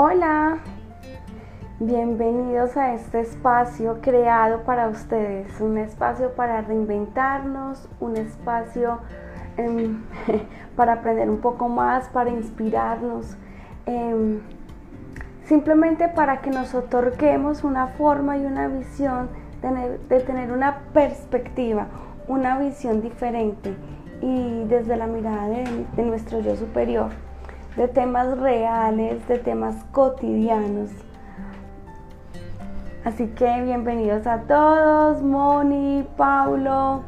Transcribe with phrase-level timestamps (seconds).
[0.00, 0.58] Hola,
[1.80, 9.00] bienvenidos a este espacio creado para ustedes, un espacio para reinventarnos, un espacio
[9.56, 10.04] em,
[10.76, 13.36] para aprender un poco más, para inspirarnos,
[13.86, 14.38] em,
[15.46, 19.28] simplemente para que nos otorguemos una forma y una visión
[19.62, 21.88] de, tener una perspectiva,
[22.28, 23.74] una visión diferente
[24.22, 27.10] y desde la mirada de, nuestro yo superior,
[27.78, 30.90] de temas reales, de temas cotidianos.
[33.04, 37.02] Así que bienvenidos a todos, Moni, Paulo,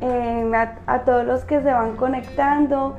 [0.00, 0.50] eh,
[0.86, 2.96] a, todos los que se van conectando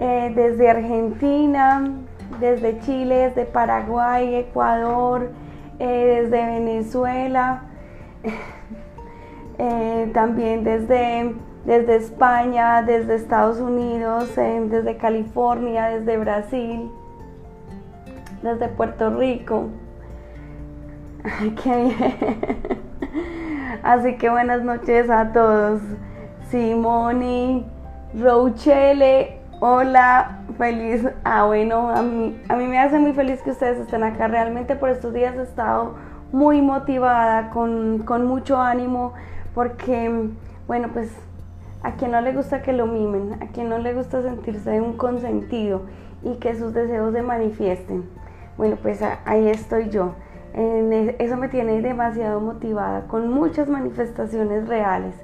[0.00, 1.92] eh, desde Argentina,
[2.40, 5.30] desde Chile, desde Paraguay, Ecuador,
[5.78, 7.62] eh, desde Venezuela,
[10.12, 16.90] también desde desde España, desde Estados Unidos, desde California, desde Brasil,
[18.42, 19.68] desde Puerto Rico.
[21.62, 22.40] qué bien.
[23.82, 25.80] Así que buenas noches a todos.
[26.50, 27.66] Simoni,
[28.18, 31.08] Rouchele, hola, feliz.
[31.24, 34.28] Ah, bueno, a mí, me hace muy feliz que ustedes estén acá.
[34.28, 35.94] Realmente por estos días he estado
[36.30, 39.14] muy motivada, con mucho ánimo,
[39.54, 40.28] porque,
[40.66, 41.10] bueno, pues
[41.84, 44.96] a quien no le gusta que lo mimen, a quien no le gusta sentirse un
[44.96, 45.82] consentido
[46.22, 48.08] y que sus deseos se manifiesten.
[48.56, 50.14] Bueno, pues ahí estoy yo.
[50.54, 55.14] E, eso me tiene demasiado motivada, con muchas manifestaciones reales.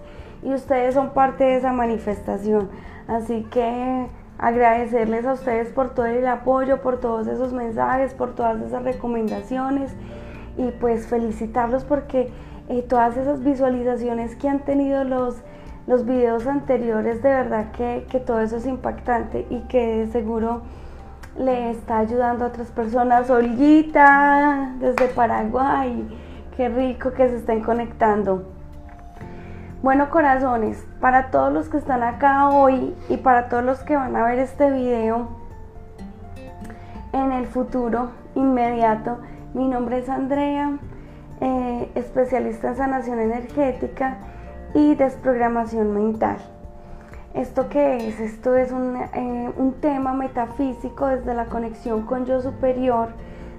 [0.42, 2.69] Y ustedes son parte de esa manifestación.
[3.08, 8.61] Así que agradecerles a ustedes por todo el apoyo, por todos esos mensajes, por todas
[8.61, 9.94] esas recomendaciones.
[10.58, 12.31] Y pues felicitarlos porque
[12.69, 15.42] eh, todas esas visualizaciones que han tenido los
[15.86, 20.62] los videos anteriores, de verdad que, todo eso es impactante y que seguro
[21.37, 23.31] le está ayudando a otras personas.
[23.31, 26.06] Olguita, desde Paraguay,
[26.56, 28.44] qué rico que se estén conectando.
[29.82, 34.15] Bueno, corazones, para todos los que están acá hoy y para todos los que van
[34.15, 35.28] a ver este video
[37.12, 39.19] en el futuro inmediato,
[39.54, 40.78] mi nombre es Andrea,
[41.41, 44.19] eh, especialista en sanación energética
[44.75, 46.38] y desprogramación mental.
[47.34, 48.19] ¿Esto qué es?
[48.19, 53.10] Esto es eh, un, tema metafísico desde la conexión con yo superior,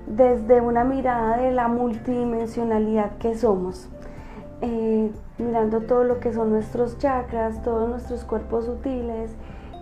[0.07, 3.87] desde una mirada de la multidimensionalidad que somos.
[4.61, 9.31] Eh, mirando todo lo que son nuestros chakras, todos nuestros cuerpos sutiles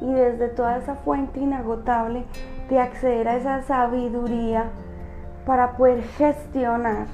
[0.01, 2.25] y desde toda esa fuente inagotable
[2.69, 4.65] de acceder a esa sabiduría
[5.45, 7.07] para poder gestionar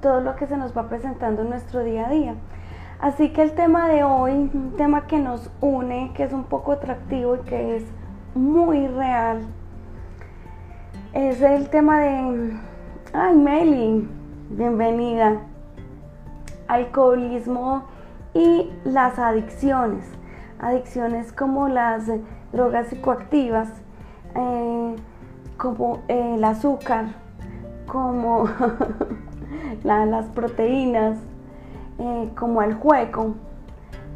[0.00, 2.34] todo lo que se nos va presentando en nuestro día a día.
[3.00, 6.72] Así que el tema de hoy, un tema que nos une, que es un poco
[6.72, 7.84] atractivo y que es
[8.34, 9.40] muy real,
[11.14, 12.52] es el tema de,
[13.14, 14.06] ay Meli,
[14.50, 15.38] bienvenida,
[16.68, 17.84] alcoholismo
[18.34, 20.04] y las adicciones,
[20.60, 22.04] adicciones como las
[22.52, 23.70] drogas psicoactivas,
[24.34, 24.96] eh,
[25.56, 27.06] como el azúcar,
[27.86, 28.44] como
[29.84, 31.16] las proteínas,
[32.00, 33.34] eh, como al juego,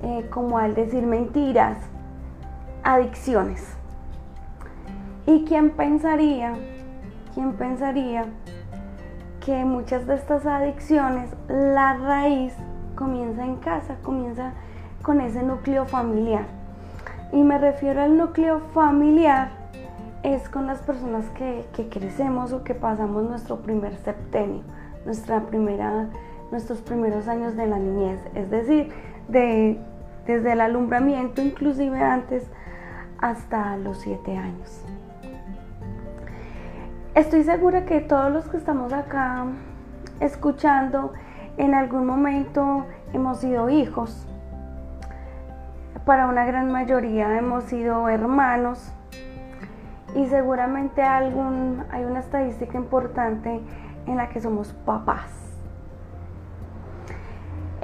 [0.03, 1.77] eh, como al decir mentiras,
[2.83, 3.77] adicciones.
[5.27, 6.55] ¿Y quién pensaría,
[7.34, 8.25] quién pensaría
[9.44, 12.55] que muchas de estas adicciones, la raíz
[12.94, 14.53] comienza en casa, comienza
[15.03, 16.47] con ese núcleo familiar?
[17.33, 19.50] Y me refiero al núcleo familiar,
[20.23, 24.62] es con las personas que, que crecemos o que pasamos nuestro primer septenio,
[25.05, 26.09] nuestra primera
[26.54, 28.92] nuestros primeros años de la niñez, es decir,
[29.26, 29.76] de,
[30.25, 32.48] desde el alumbramiento, inclusive antes,
[33.19, 34.84] hasta los siete años.
[37.16, 39.47] Estoy segura que todos los que estamos acá
[40.20, 41.12] escuchando,
[41.56, 44.28] en algún momento hemos sido hijos.
[46.06, 48.93] Para una gran mayoría hemos sido hermanos
[50.14, 53.61] y seguramente algún, hay una estadística importante
[54.06, 55.44] en la que somos papás.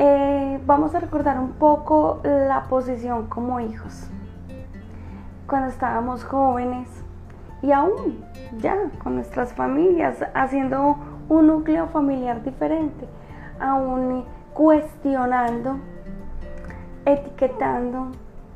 [0.02, 4.08] Eh, vamos a recordar un poco la posición como hijos.
[5.46, 6.88] Cuando estábamos jóvenes
[7.60, 8.24] y aún
[8.56, 10.96] ya con nuestras familias, haciendo
[11.28, 13.06] un núcleo familiar diferente,
[13.60, 14.24] aún
[14.54, 15.76] cuestionando,
[17.04, 18.12] etiquetando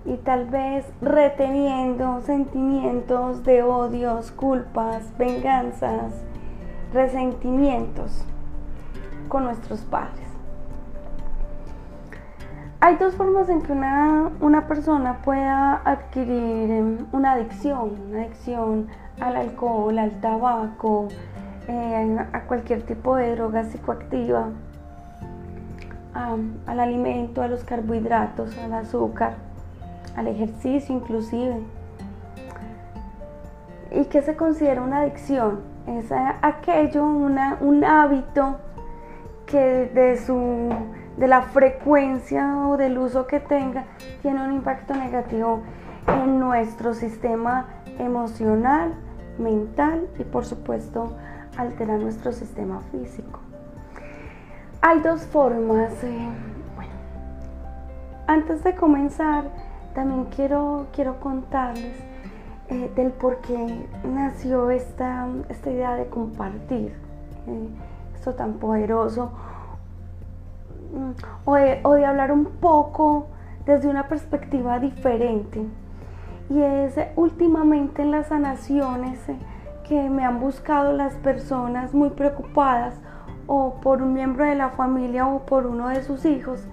[0.07, 6.25] y tal vez reteniendo sentimientos de odios, culpas, venganzas,
[6.95, 8.25] resentimientos
[9.29, 10.34] con nuestros padres.
[12.81, 18.89] Hay dos formas en que una, una persona pueda adquirir em, una adicción, una adicción
[19.21, 21.09] al alcohol, al tabaco,
[21.67, 24.51] eh, a cualquier tipo de droga psicoactiva,
[26.15, 29.35] al alimento, a los carbohidratos, al azúcar,
[30.17, 31.61] al ejercicio inclusive.
[33.91, 35.61] ¿Y qué se considera una adicción?
[35.87, 36.13] Es
[36.43, 38.57] aquello, un hábito
[39.47, 40.71] que de, su,
[41.17, 43.85] de la frecuencia o del uso que tenga
[44.23, 45.63] tiene un impacto negativo
[46.09, 47.67] en nuestro sistema
[47.99, 48.95] emocional,
[49.39, 51.17] mental y por supuesto
[51.57, 53.41] altera nuestro sistema físico.
[54.81, 55.93] Hay dos formas.
[56.03, 56.29] Eh,
[56.77, 56.93] bueno,
[58.27, 59.45] antes de comenzar,
[59.95, 61.97] también quiero, quiero contarles
[62.69, 66.93] eh, del por qué nació esta, esta idea de compartir
[67.47, 67.69] eh,
[68.15, 69.33] esto tan poderoso
[71.45, 73.29] o de, o de hablar un poco
[73.67, 75.65] desde una perspectiva diferente.
[76.51, 79.19] Y es últimamente en las sanaciones
[79.89, 82.95] que me han buscado las personas muy preocupadas
[83.47, 86.67] o por un miembro de la familia o por uno de sus hijos.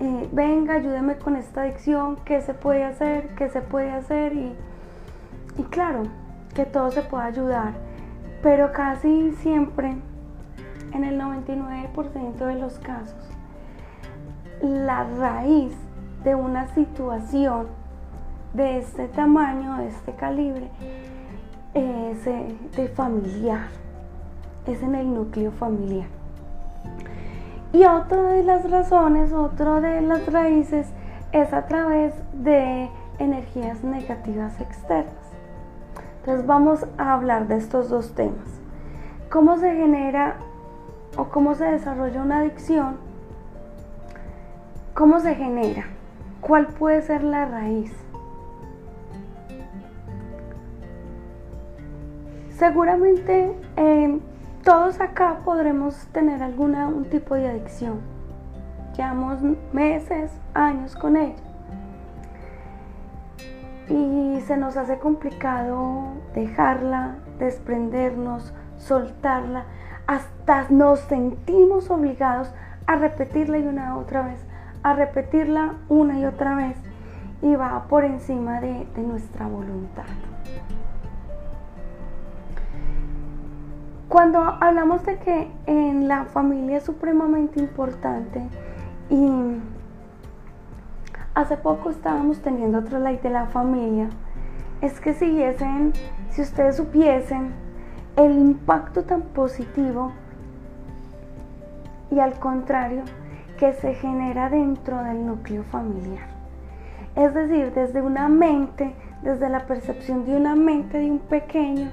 [0.00, 4.54] Eh, venga, ayúdeme con esta adicción, qué se puede hacer, qué se puede hacer y,
[5.56, 6.02] y claro,
[6.54, 7.72] que todo se pueda ayudar.
[8.42, 9.96] Pero casi siempre,
[10.92, 13.23] en el 99% de los casos,
[14.64, 15.72] la raíz
[16.24, 17.66] de una situación
[18.54, 20.70] de este tamaño, de este calibre,
[21.74, 23.68] es de familiar,
[24.66, 26.08] es en el núcleo familiar.
[27.72, 30.86] Y otra de las razones, otra de las raíces
[31.32, 32.88] es a través de
[33.18, 35.12] energías negativas externas.
[36.20, 38.60] Entonces vamos a hablar de estos dos temas.
[39.30, 40.36] ¿Cómo se genera
[41.16, 43.03] o cómo se desarrolla una adicción?
[44.94, 45.86] ¿Cómo se genera?
[46.40, 47.92] ¿Cuál puede ser la raíz?
[52.50, 54.20] Seguramente eh,
[54.62, 57.98] todos acá podremos tener alguna un tipo de adicción.
[58.96, 59.40] Llevamos
[59.72, 61.42] meses, años con ella.
[63.88, 69.64] Y se nos hace complicado dejarla, desprendernos, soltarla.
[70.06, 72.54] Hasta nos sentimos obligados
[72.86, 74.43] a repetirla y una otra vez,
[74.84, 76.76] a repetirla una y otra vez.
[77.42, 80.04] Y va por encima de nuestra voluntad.
[84.14, 88.46] Cuando hablamos de que en la familia es supremamente importante
[89.10, 89.56] y
[91.34, 94.08] hace poco estábamos teniendo otro like de la familia,
[94.82, 95.94] es que siguiesen,
[96.30, 97.54] si ustedes supiesen
[98.16, 100.12] el impacto tan positivo
[102.12, 103.02] y al contrario
[103.64, 106.26] que se genera dentro del núcleo familiar.
[107.16, 111.90] Es decir, desde una mente, desde la percepción de una mente de un pequeño,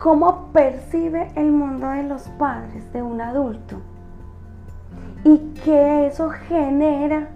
[0.00, 3.76] cómo percibe el mundo de los padres de un adulto
[5.22, 7.28] y que eso genera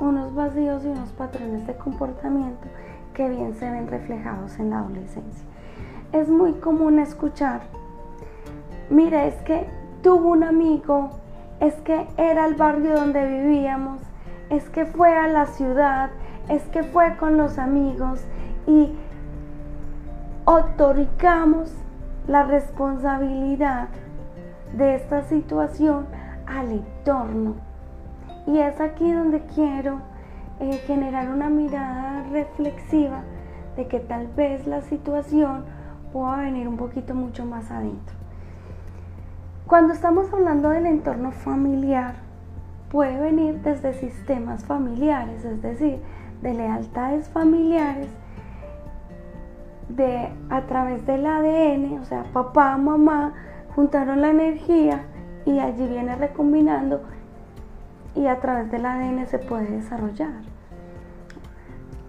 [0.00, 2.66] unos vacíos y unos patrones de comportamiento
[3.12, 5.46] que bien se ven reflejados en la adolescencia.
[6.10, 7.60] Es muy común escuchar,
[8.90, 9.68] mira, es que
[10.02, 11.22] tuvo un amigo,
[11.64, 13.98] es que era el barrio donde vivíamos,
[14.50, 16.10] es que fue a la ciudad,
[16.50, 18.22] es que fue con los amigos
[18.66, 18.92] y
[20.44, 21.72] otorgamos
[22.28, 23.88] la responsabilidad
[24.76, 26.06] de esta situación
[26.46, 27.54] al entorno.
[28.46, 30.00] Y es aquí donde quiero
[30.60, 33.22] eh, generar una mirada reflexiva
[33.76, 35.64] de que tal vez la situación
[36.12, 38.23] pueda venir un poquito mucho más adentro.
[39.66, 42.16] Cuando estamos hablando del entorno familiar,
[42.90, 46.00] puede venir desde sistemas familiares, es decir,
[46.42, 48.08] de lealtades familiares
[49.88, 53.32] de a través del ADN, o sea, papá, mamá,
[53.74, 55.06] juntaron la energía
[55.46, 57.00] y allí viene recombinando
[58.14, 60.42] y a través del ADN se puede desarrollar.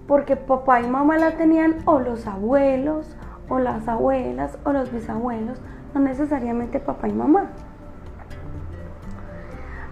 [0.07, 3.15] Porque papá y mamá la tenían o los abuelos,
[3.47, 5.61] o las abuelas, o los bisabuelos,
[5.95, 7.45] no necesariamente papá y mamá.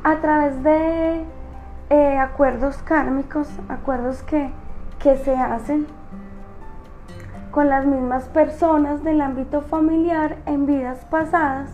[0.04, 1.24] A través de
[1.90, 4.52] eh, acuerdos kármicos, acuerdos que,
[5.00, 5.88] que se hacen
[7.52, 11.70] con las mismas personas del ámbito familiar en vidas pasadas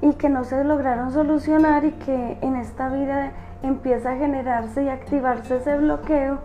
[0.00, 4.88] y que no se lograron solucionar y que en esta vida empieza a generarse y
[4.88, 6.38] activarse ese bloqueo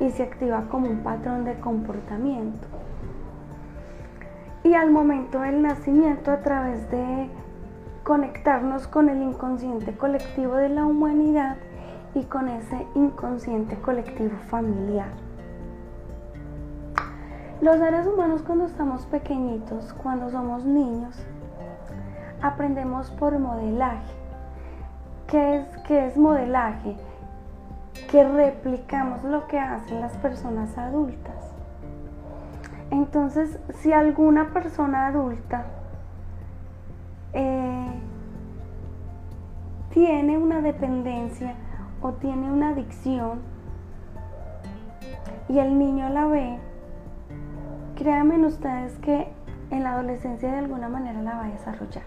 [0.00, 2.73] y se activa como un patrón de comportamiento.
[4.64, 7.28] Y al momento del nacimiento, a través de
[8.02, 11.56] conectarnos con el inconsciente colectivo de la humanidad
[12.14, 15.08] y con ese inconsciente colectivo familiar.
[17.60, 21.14] Los seres humanos cuando estamos pequeñitos, cuando somos niños,
[22.42, 24.12] aprendemos por modelaje.
[25.26, 26.96] ¿Qué es, qué es modelaje?
[28.10, 31.33] Que replicamos lo que hacen las personas adultas.
[32.94, 35.66] Entonces, si alguna persona adulta
[37.32, 37.90] eh,
[39.92, 41.56] tiene una dependencia
[42.00, 43.40] o tiene una adicción
[45.48, 46.56] y el niño la ve,
[47.96, 49.26] créanme ustedes que
[49.70, 52.04] en la adolescencia de alguna manera la va a desarrollar.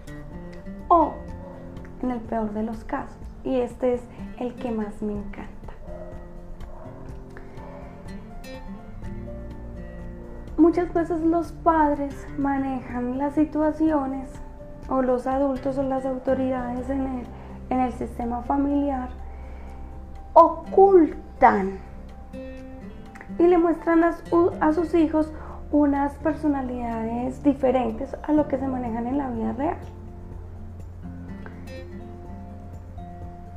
[0.87, 1.15] O
[2.01, 3.17] en el peor de los casos.
[3.43, 4.01] Y este es
[4.39, 5.56] el que más me encanta.
[10.67, 14.29] Muchas veces los padres manejan las situaciones
[14.89, 17.27] o los adultos o las autoridades en el,
[17.69, 19.07] en el sistema familiar
[20.33, 21.79] ocultan
[23.39, 25.31] y le muestran a, sus hijos
[25.71, 29.77] unas personalidades diferentes a lo que se manejan en la vida real.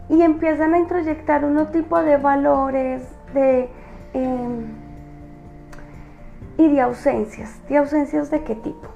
[0.08, 3.02] Y empiezan a introyectar un tipo de valores
[3.34, 3.68] de,
[4.14, 4.66] eh,
[6.60, 7.58] y de ausencias.
[7.70, 8.88] ¿De ausencias de qué tipo?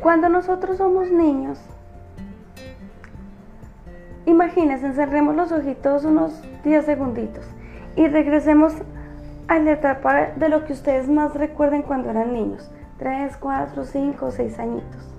[0.00, 1.58] Cuando nosotros somos niños,
[4.24, 7.44] imagínense, encerremos los ojitos unos 10 segunditos
[7.96, 8.72] y regresemos
[9.48, 14.30] a la etapa de lo que ustedes más recuerden cuando eran niños, 3, 4, 5,
[14.30, 15.14] 6 añitos.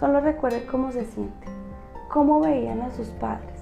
[0.00, 1.52] Solo recuerden cómo se sienten,
[2.08, 3.55] cómo veían a sus padres,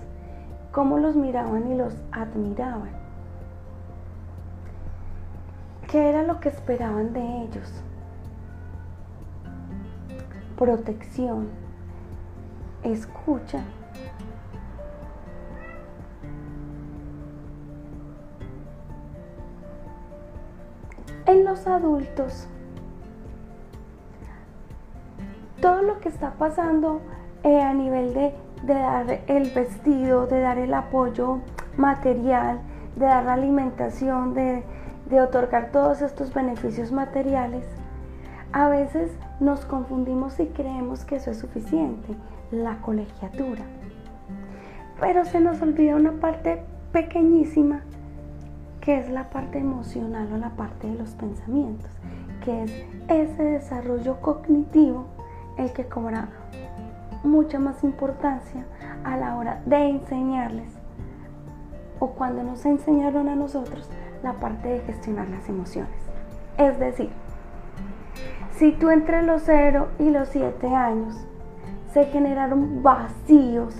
[0.74, 2.90] cómo los miraban y los admiraban.
[5.88, 7.72] ¿Qué era lo que esperaban de ellos?
[10.58, 11.48] Protección,
[12.82, 13.62] escucha.
[21.26, 22.48] En los adultos,
[25.60, 27.00] todo lo que está pasando
[27.44, 31.40] eh, a nivel de, de dar el vestido, de dar el apoyo
[31.76, 32.60] material,
[32.96, 34.62] de dar la alimentación, de,
[35.10, 37.66] de otorgar todos estos beneficios materiales,
[38.52, 42.14] a veces nos confundimos y creemos que eso es suficiente,
[42.52, 43.64] la colegiatura.
[45.00, 47.80] Pero se nos olvida una parte pequeñísima,
[48.80, 51.90] que es la parte emocional o la parte de los pensamientos,
[52.44, 52.72] que es
[53.08, 55.06] ese desarrollo cognitivo
[55.58, 56.28] el que cobra
[57.24, 58.64] mucha más importancia
[59.04, 60.68] a la hora de enseñarles
[61.98, 63.88] o cuando nos enseñaron a nosotros
[64.22, 65.96] la parte de gestionar las emociones.
[66.58, 67.10] Es decir,
[68.56, 71.26] si tú entre los 0 y los 7 años
[71.92, 73.74] se generaron vacíos,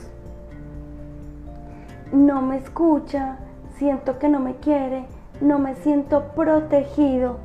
[2.13, 3.39] no me escucha,
[3.77, 5.07] siento que no me quiere,
[5.41, 7.39] no me siento protegido,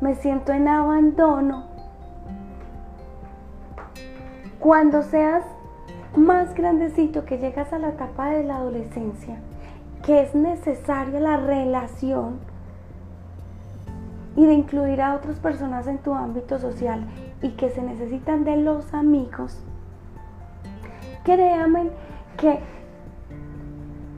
[0.00, 1.67] me siento en abandono.
[4.60, 5.44] Cuando seas
[6.16, 9.38] más grandecito que llegas a la etapa de la adolescencia,
[10.04, 12.40] que es necesaria la relación
[14.34, 17.06] y de incluir a otras personas en tu ámbito social
[17.40, 19.62] y que se necesitan de los amigos,
[21.22, 21.90] créanme
[22.36, 22.58] que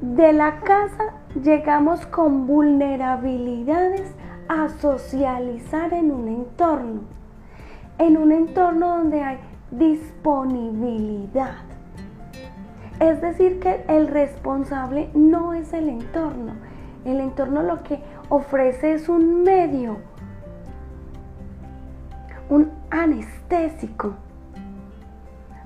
[0.00, 4.14] de la casa llegamos con vulnerabilidades
[4.48, 7.02] a socializar en un entorno,
[7.98, 9.38] en un entorno donde hay
[9.70, 11.70] disponibilidad
[13.00, 16.52] es decir, que el responsable no es el entorno.
[17.06, 17.98] El entorno lo que
[18.28, 19.96] ofrece es un medio,
[22.50, 24.16] un anestésico.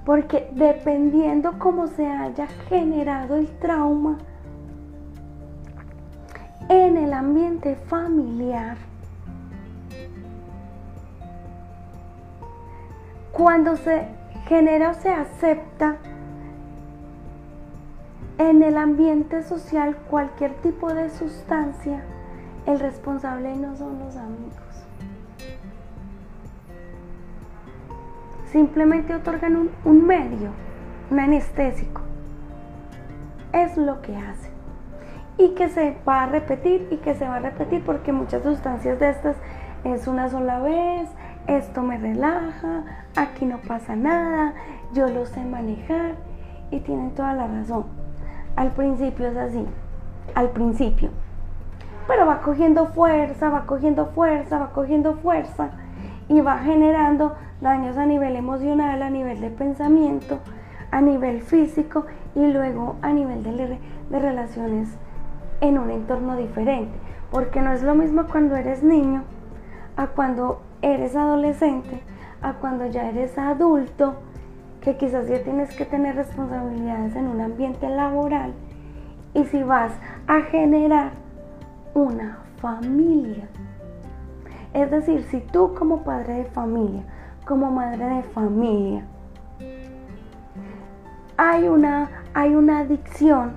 [0.07, 4.19] Porque dependiendo cómo se haya generado el trauma
[6.69, 8.77] en el ambiente familiar,
[13.35, 14.07] cuando se
[14.47, 15.97] genera o se acepta
[18.39, 22.03] en el ambiente social, cualquier tipo de sustancia,
[22.67, 24.55] el responsable no son los amigos.
[28.47, 30.51] Simplemente otorgan un, medio,
[31.11, 32.03] un anestésico.
[33.53, 34.53] Es lo que hacen.
[35.39, 39.01] Y que se va a repetir y que se va a repetir porque muchas sustancias
[39.01, 39.37] de estas
[39.83, 41.09] es una sola vez,
[41.47, 42.85] esto me relaja,
[43.17, 44.55] aquí no pasa nada,
[44.93, 46.15] yo lo sé manejar
[46.71, 47.85] y tienen toda la razón.
[48.57, 49.67] Al principio es así,
[50.35, 51.11] al principio.
[52.07, 55.71] Pero va cogiendo fuerza, va cogiendo fuerza, va cogiendo fuerza
[56.29, 60.39] y va generando daños a nivel emocional, a nivel de pensamiento,
[60.91, 63.79] a nivel físico y luego a nivel de,
[64.11, 64.89] de relaciones
[65.61, 66.93] en un entorno diferente,
[67.31, 69.23] porque no es lo mismo cuando eres niño
[69.97, 70.61] a cuando
[70.93, 72.03] eres adolescente,
[72.43, 74.17] a cuando ya eres adulto,
[74.83, 78.53] que quizás ya tienes que tener responsabilidades en un ambiente laboral
[79.33, 79.93] y si vas
[80.27, 81.13] a generar
[81.95, 83.49] una familia.
[84.75, 87.03] Es decir, si tú como padre de familia,
[87.47, 89.05] como madre de familia,
[91.39, 93.53] hay una, hay una adicción,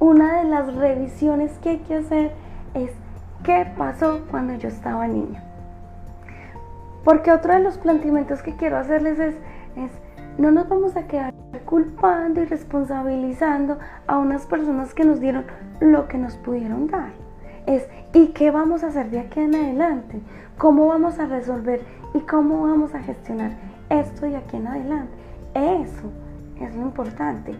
[0.00, 2.32] una de las revisiones que hay que hacer
[2.74, 2.90] es
[3.44, 5.43] qué pasó cuando yo estaba niña.
[7.04, 9.34] Porque otro de los planteamientos que quiero hacerles es,
[9.76, 9.90] es
[10.38, 11.34] no nos vamos a quedar
[11.64, 15.44] culpando y responsabilizando a unas personas que nos dieron
[15.80, 17.12] lo que nos pudieron dar.
[17.66, 20.20] Es, ¿y qué vamos a hacer de aquí en adelante?
[20.58, 21.82] ¿Cómo vamos a resolver
[22.14, 23.52] y cómo vamos a gestionar
[23.88, 25.12] esto de aquí en adelante?
[25.54, 26.10] Eso
[26.60, 27.54] es lo importante.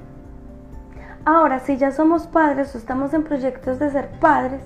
[1.25, 4.61] Ahora, si ya somos padres o estamos en proyectos de ser padres,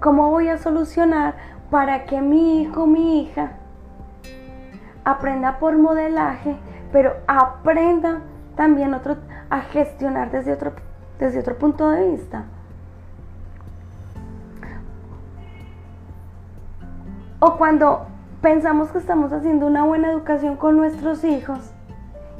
[0.00, 1.34] ¿cómo voy a solucionar
[1.70, 3.52] para que mi hijo, mi hija,
[5.04, 6.56] aprenda por modelaje,
[6.92, 8.20] pero aprenda
[8.56, 9.16] también otro,
[9.48, 10.72] a gestionar desde otro,
[11.18, 12.44] desde otro punto de vista.
[17.38, 18.06] O cuando
[18.42, 21.72] pensamos que estamos haciendo una buena educación con nuestros hijos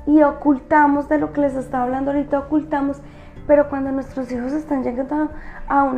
[0.07, 3.01] y ocultamos de lo que les estaba hablando ahorita, ocultamos,
[3.47, 5.31] pero cuando nuestros hijos están llegando
[5.69, 5.93] a,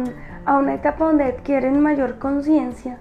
[0.44, 2.98] a una etapa donde adquieren mayor conciencia,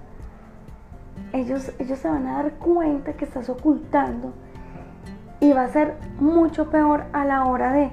[1.32, 4.32] ellos, ellos se van a dar cuenta que estás ocultando
[5.40, 7.90] y va a ser mucho peor a la hora de,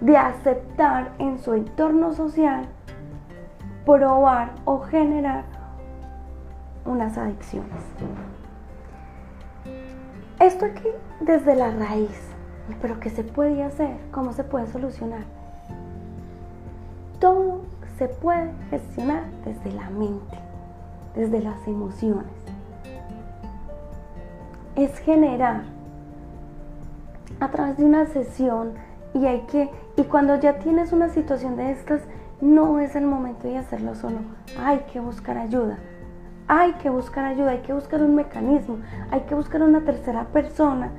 [0.00, 2.66] de aceptar en su entorno social
[3.84, 5.44] probar o generar
[6.84, 7.70] unas adicciones.
[10.40, 10.88] Esto aquí
[11.20, 12.20] desde la raíz,
[12.82, 13.96] pero ¿qué se puede hacer?
[14.10, 15.24] ¿Cómo se puede solucionar?
[17.20, 17.62] Todo
[17.96, 20.36] se puede gestionar desde la mente,
[21.16, 22.26] desde las emociones.
[24.76, 25.62] Es generar
[27.40, 28.74] a través de una sesión
[29.14, 32.02] y hay que y cuando ya tienes una situación de estas
[32.40, 34.18] no es el momento de hacerlo solo.
[34.62, 35.78] Hay que buscar ayuda.
[36.48, 38.78] Hay que buscar ayuda hay que buscar un mecanismo
[39.10, 40.90] hay que buscar una tercera persona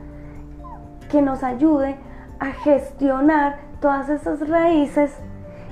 [1.10, 1.96] que nos ayude
[2.40, 5.16] a gestionar todas esas raíces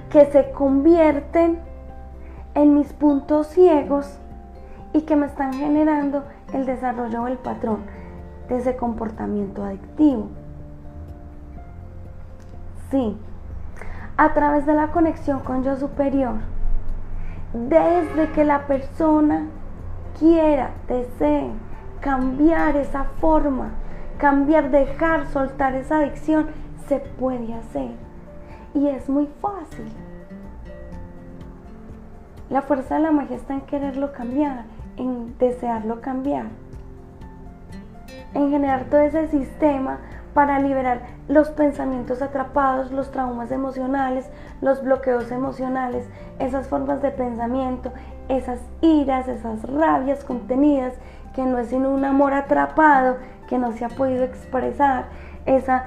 [0.09, 1.59] que se convierten
[2.53, 4.17] en mis puntos ciegos
[4.95, 7.79] y que me están generando el desarrollo del patrón
[8.47, 10.29] de ese comportamiento adictivo.
[12.89, 13.17] Sí,
[14.15, 16.35] a través de la conexión con yo superior,
[17.51, 19.47] desde que la persona
[20.17, 21.51] quiera, desee
[21.99, 23.71] cambiar esa forma,
[24.17, 26.47] cambiar, dejar, soltar esa adicción,
[26.87, 27.91] se puede hacer.
[28.73, 29.91] Y es muy fácil.
[32.49, 34.63] La fuerza de la magia está en quererlo cambiar,
[34.97, 36.45] en desearlo cambiar
[38.35, 39.97] en generar todo ese sistema
[40.35, 44.29] para liberar los pensamientos atrapados, los traumas emocionales,
[44.61, 46.05] los bloqueos emocionales,
[46.37, 47.93] esas formas de pensamiento,
[48.27, 50.93] esas iras, esas rabias contenidas,
[51.33, 53.15] que no es sino un amor atrapado
[53.47, 55.05] que no se ha podido expresar,
[55.45, 55.85] esa,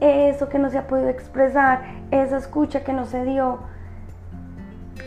[0.00, 3.58] eso que no se ha podido expresar, esa escucha que no se dio.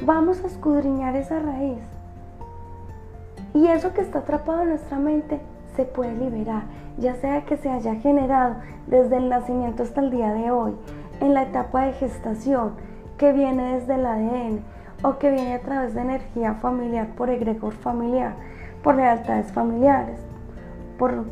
[0.06, 1.93] Vamos a escudriñar esa raíz.
[3.54, 5.40] Y eso que está atrapado en nuestra mente
[5.76, 6.64] se puede liberar
[6.98, 8.56] ya sea que se haya generado
[8.88, 10.76] desde el nacimiento hasta el día de hoy,
[11.22, 12.74] en la etapa de gestación,
[13.18, 14.60] que viene desde el ADN
[15.04, 18.36] o que viene a través de energía familiar por egregor familiar,
[18.84, 20.20] por lealtades familiares,
[20.98, 21.26] por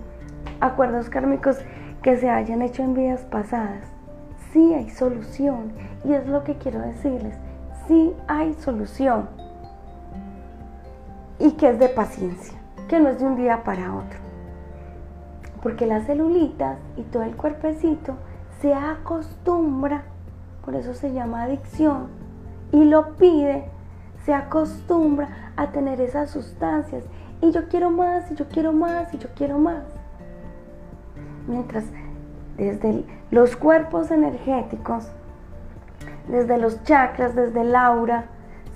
[0.60, 1.58] acuerdos kármicos
[2.02, 3.84] que se hayan hecho en vidas pasadas.
[4.52, 5.72] Sí hay solución
[6.04, 7.36] y es lo que quiero decirles,
[7.88, 9.30] sí hay solución
[11.42, 14.22] y que es de paciencia, que no es de un día para otro
[15.62, 18.16] porque las celulitas y todo el cuerpecito
[18.62, 20.04] se acostumbra,
[20.66, 22.08] por eso se llama adicción,
[22.72, 23.66] y lo pide,
[24.26, 27.04] se acostumbra a tener esas sustancias.
[27.42, 29.84] Y yo quiero más, y yo quiero más, y yo quiero más.
[31.48, 31.86] Mientras
[32.58, 35.12] desde los cuerpos energéticos,
[36.28, 38.26] desde los chakras, desde el aura,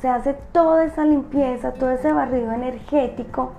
[0.05, 3.53] se hace toda esa limpieza, todo ese barrido energético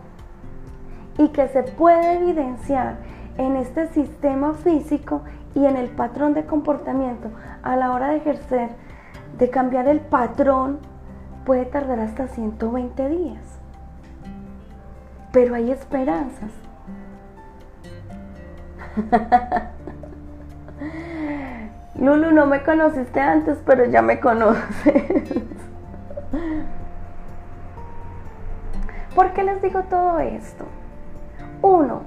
[1.19, 2.99] y que se puede evidenciar
[3.37, 5.23] en este sistema físico
[5.57, 7.31] y en el patrón de comportamiento
[7.65, 8.69] a la hora de ejercer,
[9.39, 10.79] de cambiar el patrón,
[11.45, 13.43] puede tardar hasta 120 días.
[15.33, 16.53] Pero hay esperanzas.
[21.97, 25.43] Lulu, no me conociste antes, pero ya me conoces.
[29.17, 30.67] ¿Por qué les digo todo esto?
[31.63, 32.03] Uno,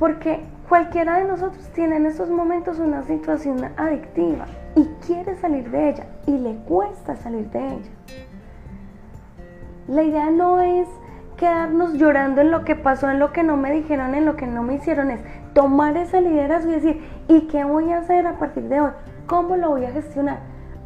[0.00, 5.90] porque cualquiera de nosotros tiene en estos momentos una situación adictiva y quiere salir de
[5.90, 7.90] ella y le cuesta salir de ella.
[9.86, 10.88] La idea no es
[11.36, 14.48] quedarnos llorando en lo que pasó, en lo que no me dijeron, en lo que
[14.48, 15.20] no me hicieron, es
[15.54, 18.90] tomar ese liderazgo y decir, ¿y qué voy a hacer a partir de hoy?
[19.28, 20.40] ¿Cómo lo voy a gestionar?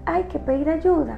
[0.05, 1.17] Hay que pedir ayuda.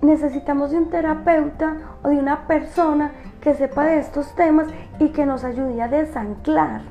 [0.00, 3.10] Necesitamos de un terapeuta o de una persona
[3.42, 4.68] que sepa de estos temas
[5.00, 6.82] y que nos ayude a desanclar.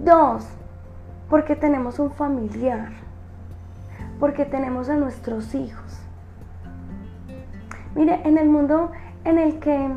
[0.00, 0.46] Dos,
[1.30, 2.88] porque tenemos un familiar,
[4.18, 6.00] porque tenemos a nuestros hijos.
[7.94, 8.90] Mire, en el mundo
[9.24, 9.90] en el que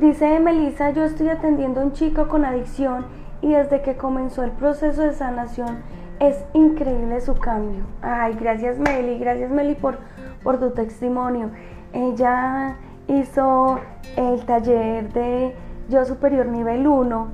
[0.00, 3.06] dice Melissa, yo estoy atendiendo a un chico con adicción
[3.42, 5.78] y desde que comenzó el proceso de sanación
[6.20, 7.84] es increíble su cambio.
[8.00, 9.98] Ay, gracias Meli, gracias Meli por,
[10.44, 11.50] por tu testimonio.
[11.94, 12.74] Ella
[13.06, 13.78] hizo
[14.16, 15.54] el taller de
[15.88, 17.28] Yo Superior Nivel 1,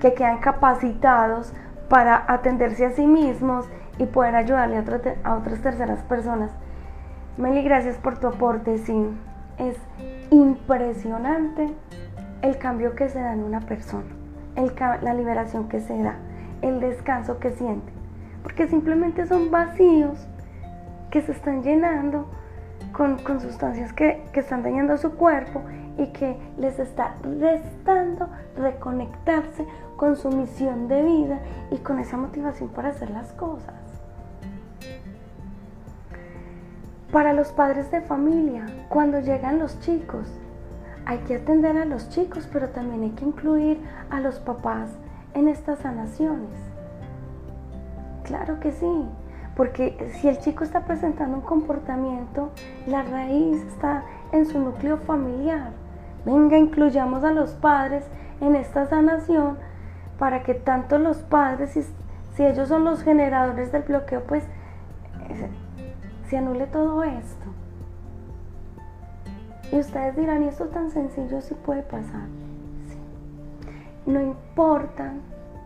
[0.00, 1.52] que quedan capacitados
[1.90, 6.50] para atenderse a sí mismos y poder ayudarle a, a otras terceras personas.
[7.36, 9.10] Meli, gracias por tu aporte, sí.
[9.58, 9.76] Es
[10.30, 11.68] impresionante
[12.40, 14.08] el cambio que se da en una persona,
[15.02, 16.14] la liberación que se da,
[16.62, 17.92] el descanso que siente,
[18.42, 20.26] porque simplemente son vacíos
[21.10, 22.26] que se están llenando
[23.00, 25.62] con, sustancias que, que están dañando su cuerpo
[25.96, 31.38] y que les está restando reconectarse con su misión de vida
[31.70, 33.74] y con esa motivación para hacer las cosas.
[37.10, 40.26] Para los padres de familia, cuando llegan los chicos,
[41.06, 44.90] hay que atender a los chicos, pero también hay que incluir a los papás
[45.32, 46.50] en estas sanaciones.
[48.24, 49.06] Claro que sí,
[49.60, 52.48] porque si el chico está presentando un comportamiento,
[52.86, 55.72] la raíz está en su núcleo familiar.
[56.24, 58.06] Venga, incluyamos a los padres
[58.40, 59.58] en esta sanación
[60.18, 64.44] para que tanto los padres, si, ellos son los generadores del bloqueo, pues
[66.30, 67.44] se anule todo esto.
[69.72, 72.28] Y ustedes dirán, ¿y esto tan sencillo sí puede pasar?
[74.06, 75.20] No importan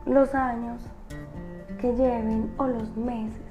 [0.04, 0.82] los años
[1.80, 3.43] que lleven o los meses,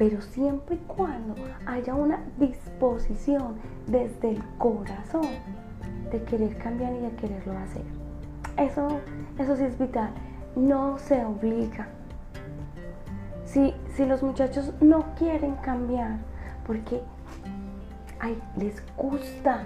[0.00, 1.34] pero siempre y cuando
[1.66, 5.28] haya una disposición desde el corazón
[6.10, 7.82] de querer cambiar y de quererlo hacer.
[8.56, 8.88] Eso,
[9.38, 10.08] eso sí es vital.
[10.56, 11.88] No se obliga.
[13.44, 16.16] Si, si los muchachos no quieren cambiar,
[16.66, 17.02] porque
[18.20, 19.64] ay, les gusta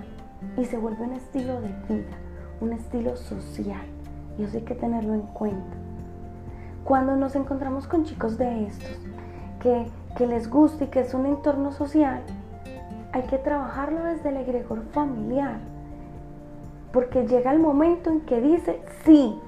[0.56, 2.16] y se vuelve un estilo de vida,
[2.60, 3.86] un estilo social.
[4.36, 5.76] Y eso hay que tenerlo en cuenta.
[6.82, 8.98] Cuando nos encontramos con chicos de estos,
[9.60, 12.22] que, que les gusta y que es un entorno social,
[13.12, 15.58] hay que trabajarlo desde el egregor familiar.
[16.92, 19.38] Porque llega el momento en que dice, sí,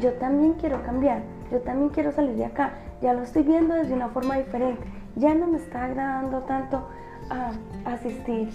[0.00, 3.94] yo también quiero cambiar, yo también quiero salir de acá, ya lo estoy viendo desde
[3.94, 6.88] una forma diferente ya no me está agradando tanto
[7.30, 7.50] a
[7.92, 8.50] asistir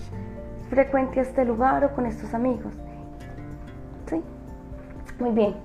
[0.70, 2.74] frecuente a este lugar o con estos amigos.
[4.08, 4.22] ¿Sí?
[5.20, 5.56] Muy bien.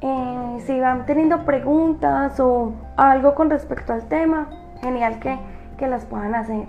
[0.00, 4.48] Eh, si van teniendo preguntas o algo con respecto al tema,
[4.84, 5.38] genial que,
[5.78, 6.66] que las puedan hacer.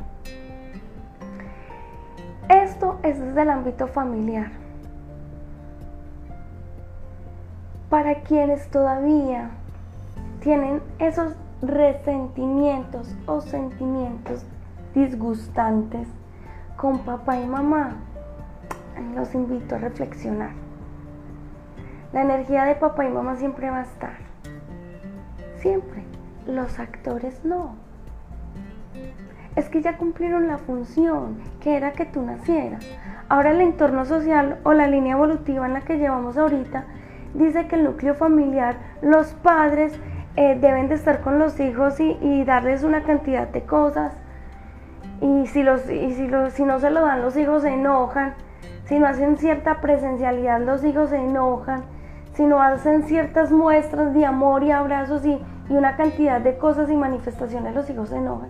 [2.50, 4.52] Esto es desde el ámbito familiar.
[7.90, 9.50] Para quienes todavía
[10.40, 14.46] tienen esos resentimientos o sentimientos
[14.94, 16.08] disgustantes
[16.78, 17.96] con papá y mamá,
[19.14, 20.52] los invito a reflexionar.
[22.14, 24.18] La energía de papá y mamá siempre va a estar.
[25.58, 26.04] Siempre.
[26.48, 27.85] Los actores no.
[29.56, 32.86] Es que ya cumplieron la función, que era que tú nacieras.
[33.30, 36.86] Ahora el entorno social o la línea evolutiva en la que llevamos ahorita
[37.36, 39.98] dice que el núcleo familiar, los padres
[40.36, 44.14] eh, deben de estar con los hijos y, darles una cantidad de cosas.
[45.22, 48.34] Y, si, los, y si, los, si no se lo dan, los hijos se enojan.
[48.86, 51.84] Si no hacen cierta presencialidad, los hijos se enojan.
[52.34, 56.90] Si no hacen ciertas muestras de amor y abrazos y, y una cantidad de cosas
[56.90, 58.50] y manifestaciones, los hijos se enojan.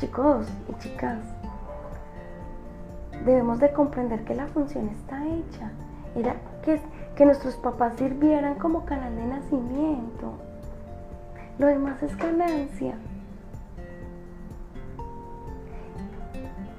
[0.00, 1.18] Chicos y chicas,
[3.26, 5.70] debemos de comprender que la función está hecha.
[6.16, 6.80] Era que,
[7.14, 10.32] que nuestros papás sirvieran como canal de nacimiento.
[11.58, 12.94] Lo demás es ganancia.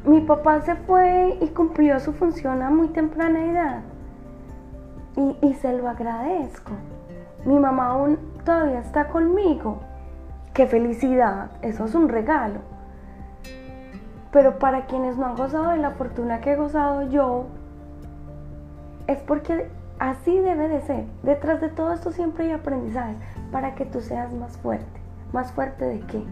[0.03, 3.81] Mi papá se fue y cumplió su función a muy temprana edad
[5.15, 6.71] y, se lo agradezco.
[7.45, 9.77] Mi mamá aún todavía está conmigo.
[10.55, 12.70] Qué felicidad, eso es un regalo.
[14.31, 17.45] Pero para quienes no han gozado de la fortuna que he gozado yo,
[19.07, 21.05] es porque así debe de ser.
[21.23, 23.17] Detrás de todo esto siempre hay aprendizajes
[23.51, 25.01] para que tú seas más fuerte.
[25.33, 26.23] ¿Más fuerte de qué?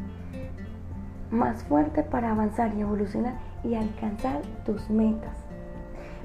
[1.31, 5.35] Más fuerte para avanzar y evolucionar y alcanzar tus metas.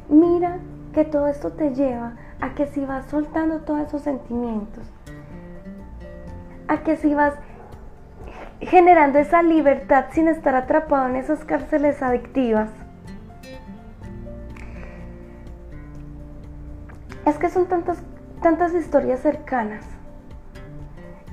[0.08, 0.58] Mira
[0.92, 4.84] que todo esto te lleva a que si vas soltando todos esos sentimientos,
[6.68, 7.34] a que si vas
[8.66, 12.70] generando esa libertad sin estar atrapado en esas cárceles adictivas,
[17.27, 18.03] es que son tantas,
[18.42, 19.85] tantas historias cercanas.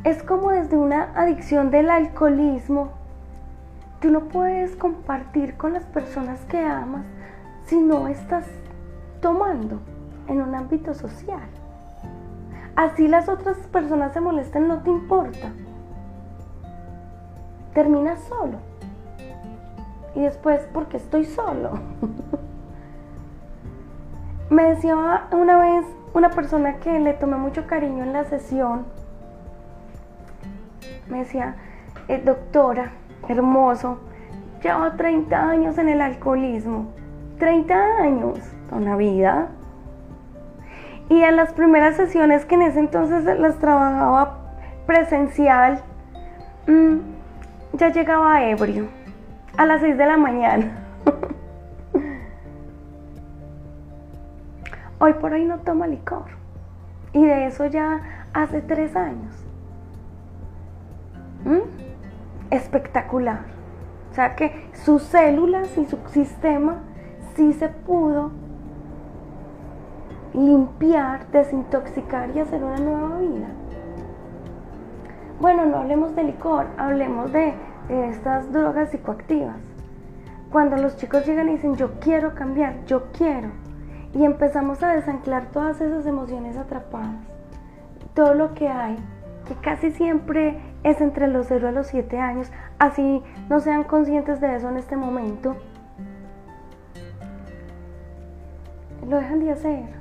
[0.03, 2.91] Es como desde una adicción del alcoholismo,
[3.99, 7.05] tú no puedes compartir con las personas que amas
[7.65, 8.47] si no estás
[9.21, 9.79] tomando
[10.27, 11.47] en un ámbito social.
[12.75, 15.51] Así las otras personas se molesten, no te importa.
[17.73, 18.57] Terminas solo.
[20.15, 21.71] Y después, porque estoy solo.
[24.49, 24.95] Me decía
[25.31, 28.85] una vez una persona que le tomé mucho cariño en la sesión,
[31.07, 31.55] me decía,
[32.07, 32.91] eh, doctora,
[33.27, 33.99] hermoso,
[34.63, 36.87] llevo 30 años en el alcoholismo.
[37.37, 38.39] 30 años,
[38.71, 39.49] una vida.
[41.09, 44.37] Y en las primeras sesiones que en ese entonces las trabajaba
[44.85, 45.81] presencial,
[46.67, 46.97] mm,
[47.73, 48.87] ya llegaba ebrio,
[49.57, 50.77] a las 6 de la mañana.
[54.99, 56.25] Hoy por hoy no toma licor.
[57.13, 59.35] Y de eso ya hace tres años.
[61.43, 61.61] ¿Mm?
[62.51, 63.41] Espectacular.
[64.11, 66.83] O sea que sus células y su sistema
[67.35, 68.31] sí se pudo
[70.33, 73.47] limpiar, desintoxicar y hacer una nueva vida.
[75.41, 77.55] Bueno, no hablemos de licor, hablemos de,
[77.89, 79.55] estas drogas psicoactivas.
[80.51, 83.49] Cuando los chicos llegan y dicen, yo quiero cambiar, yo quiero
[84.13, 87.15] y empezamos a desanclar todas esas emociones atrapadas.
[88.13, 88.97] Todo lo que hay,
[89.47, 94.41] que casi siempre es entre los 0 a los 7 años, así no sean conscientes
[94.41, 95.55] de eso en este momento,
[99.09, 100.00] lo dejan de hacer.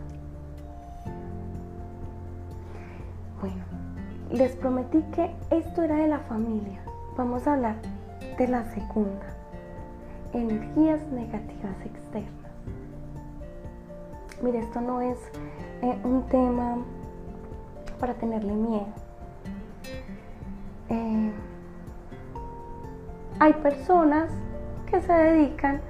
[4.31, 6.81] Les prometí que esto era de la familia.
[7.17, 7.77] Vamos a hablar
[8.39, 9.27] de la segunda,
[10.33, 12.53] energías negativas externas.
[14.43, 15.19] Mire, esto no es
[15.83, 16.79] eh, un tema
[17.99, 18.87] para tenerle miedo.
[20.89, 21.33] Eh,
[23.39, 24.31] hay personas
[24.91, 25.81] que se dedican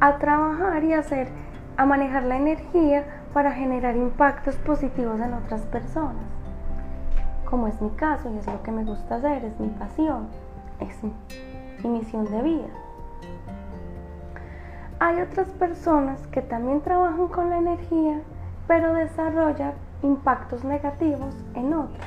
[0.00, 1.28] a trabajar y a hacer,
[1.76, 6.29] a manejar la energía para generar impactos positivos en otras personas.
[7.50, 10.28] Como es mi caso y es lo que me gusta hacer, es mi pasión,
[10.78, 11.02] es
[11.82, 12.68] mi misión de vida
[15.02, 18.20] hay otras personas que también trabajan con la energía,
[18.68, 22.06] pero desarrollan impactos negativos en otros.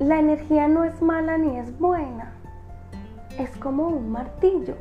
[0.00, 2.32] La energía no es mala ni es buena,
[3.38, 4.74] es como un martillo.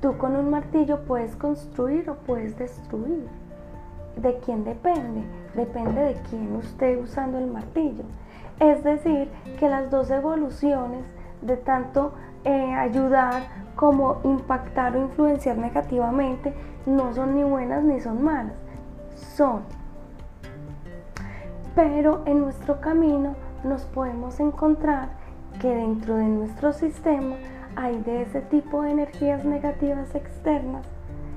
[0.00, 3.26] Tú con un martillo puedes construir o puedes destruir.
[4.14, 5.24] ¿De quién depende?
[5.56, 8.04] Depende de quién esté usando el martillo.
[8.60, 11.04] Es decir, que las dos evoluciones
[11.42, 12.12] de tanto
[12.44, 13.42] eh, ayudar
[13.74, 16.54] como impactar o influenciar negativamente
[16.86, 18.54] no son ni buenas ni son malas,
[19.34, 19.62] son.
[21.74, 25.08] Pero en nuestro camino nos podemos encontrar
[25.60, 27.36] que dentro de nuestro sistema
[27.76, 30.86] hay de ese tipo de energías negativas externas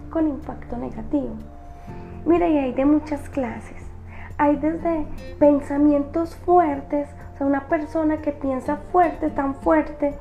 [0.10, 1.36] con impacto negativo.
[2.26, 3.79] Mira, y hay de muchas clases.
[4.40, 5.06] Hay desde
[5.38, 10.16] pensamientos fuertes, o sea, una persona que piensa fuerte, tan fuerte,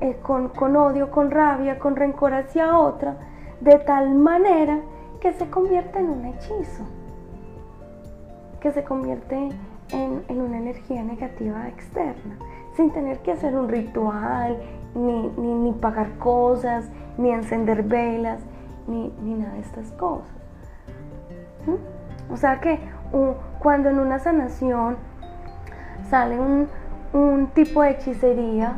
[0.00, 3.14] eh, con, odio, con rabia, con rencor hacia otra,
[3.60, 4.80] de tal manera
[5.20, 6.82] que se convierte en un hechizo,
[8.60, 9.50] que se convierte
[9.92, 12.36] en, una energía negativa externa,
[12.74, 14.58] sin tener que hacer un ritual,
[14.96, 18.40] ni, pagar cosas, ni encender velas,
[18.88, 20.26] ni, nada de estas cosas.
[21.64, 22.32] ¿Mm?
[22.32, 22.80] O sea que
[23.58, 24.96] cuando en una sanación
[26.08, 26.68] sale un,
[27.54, 28.76] tipo de hechicería,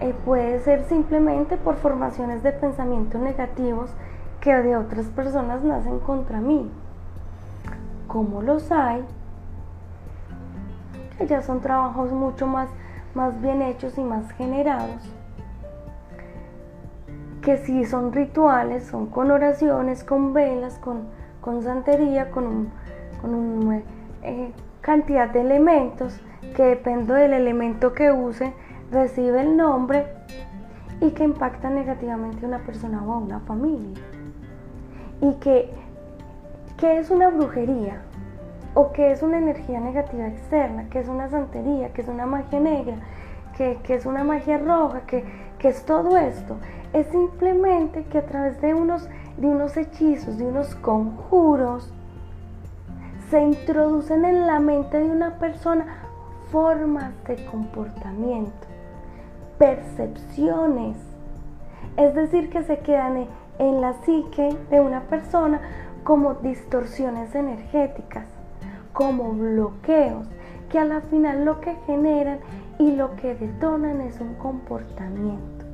[0.00, 3.90] eh, puede ser simplemente por formaciones de pensamiento negativos
[4.40, 6.70] que de otras personas nacen contra mí.
[8.06, 9.04] Como los hay,
[11.18, 12.68] que ya son trabajos mucho más,
[13.14, 15.14] más bien hechos y más generados,
[17.42, 21.02] que si son rituales, son con oraciones, con velas, con,
[21.40, 22.79] con santería, con un,
[23.20, 23.82] con un
[24.22, 26.20] eh, cantidad de elementos
[26.56, 28.52] que depende del elemento que use,
[28.90, 30.06] recibe el nombre
[31.00, 34.02] y que impacta negativamente a una persona o a una familia.
[35.20, 35.70] Y que,
[36.78, 38.02] ¿qué es una brujería?
[38.74, 40.86] ¿O qué es una energía negativa externa?
[40.90, 41.92] ¿Qué es una santería?
[41.92, 42.96] ¿Qué es una magia negra?
[43.56, 45.02] ¿Qué, es una magia roja?
[45.06, 45.24] ¿Qué,
[45.58, 46.56] ¿Qué es todo esto?
[46.92, 51.92] Es simplemente que a través de unos, de unos hechizos, de unos conjuros,
[53.30, 55.86] se introducen en la mente de una persona
[56.50, 58.66] formas de comportamiento,
[59.56, 60.96] percepciones.
[61.96, 65.60] Es decir, que se quedan en la psique de una persona
[66.02, 68.26] como distorsiones energéticas,
[68.92, 70.26] como bloqueos,
[70.68, 72.40] que a la final lo que generan
[72.78, 75.66] y lo que detonan es un comportamiento.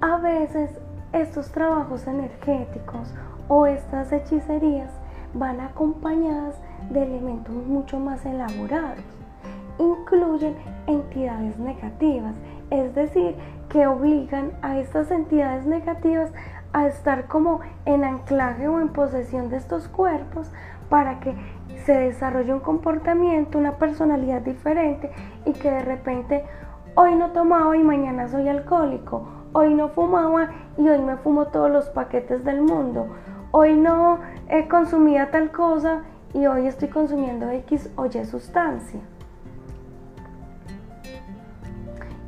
[0.00, 0.70] A veces
[1.12, 3.12] estos trabajos energéticos
[3.54, 4.88] o estas hechicerías
[5.34, 9.04] van acompañadas de elementos mucho más elaborados.
[9.78, 12.32] Incluyen entidades negativas,
[12.70, 13.36] es decir,
[13.68, 16.32] que obligan a estas entidades negativas
[16.72, 20.50] a estar como en anclaje o en posesión de estos cuerpos
[20.88, 21.34] para que
[21.84, 25.12] se desarrolle un comportamiento, una personalidad diferente
[25.44, 26.46] y que de repente
[26.94, 31.70] hoy no tomaba y mañana soy alcohólico, hoy no fumaba y hoy me fumo todos
[31.70, 33.08] los paquetes del mundo,
[33.52, 36.02] hoy no he consumía tal cosa
[36.34, 39.00] y hoy estoy consumiendo X o Y sustancia.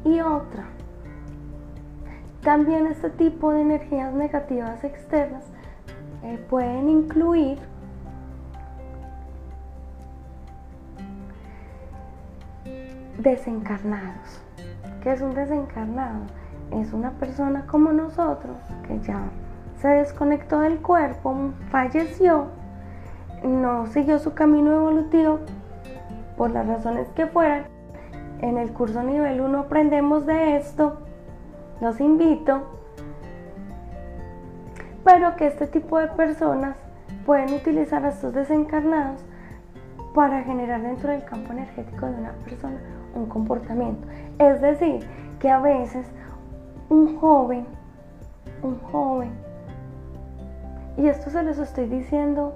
[0.05, 0.65] Y otra,
[2.43, 5.45] también este tipo de energías negativas externas
[6.23, 7.59] eh, pueden incluir
[13.19, 14.43] desencarnados.
[15.03, 16.21] ¿Qué es un desencarnado?
[16.71, 18.57] Es una persona como nosotros
[18.87, 19.23] que ya
[19.85, 21.37] se desconectó del cuerpo,
[21.71, 22.47] falleció,
[23.43, 25.41] no siguió su camino evolutivo
[26.39, 27.65] por las razones que fueran.
[28.41, 31.01] En el curso nivel 1 aprendemos de esto,
[31.83, 32.63] los invito,
[35.05, 36.79] pero que este tipo de personas
[37.27, 39.23] pueden utilizar a estos desencarnados
[40.15, 42.79] para generar dentro del campo energético de una persona
[43.15, 44.09] un comportamiento.
[44.39, 45.07] Es decir,
[45.39, 46.07] que a veces
[46.89, 47.67] un joven,
[48.63, 49.44] un joven
[50.97, 52.55] y esto se los estoy diciendo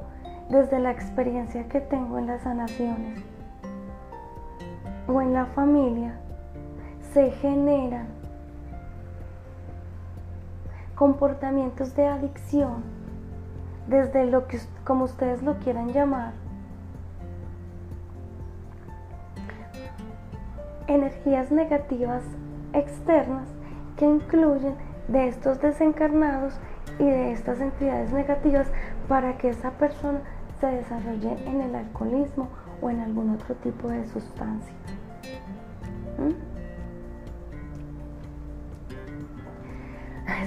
[0.48, 3.22] desde la experiencia que tengo en las sanaciones
[5.06, 6.14] o en la familia.
[7.12, 8.06] Se generan
[10.94, 12.82] comportamientos de adicción,
[13.86, 16.32] desde lo que como ustedes lo quieran llamar.
[20.86, 22.22] Energías negativas
[22.72, 23.46] externas
[23.96, 24.74] que incluyen
[25.08, 26.54] de estos desencarnados
[26.98, 28.68] y de estas entidades negativas
[29.08, 30.20] para que esa persona
[30.60, 32.48] se desarrolle en el alcoholismo
[32.80, 34.74] o en algún otro tipo de sustancia.
[36.18, 36.32] ¿Mm?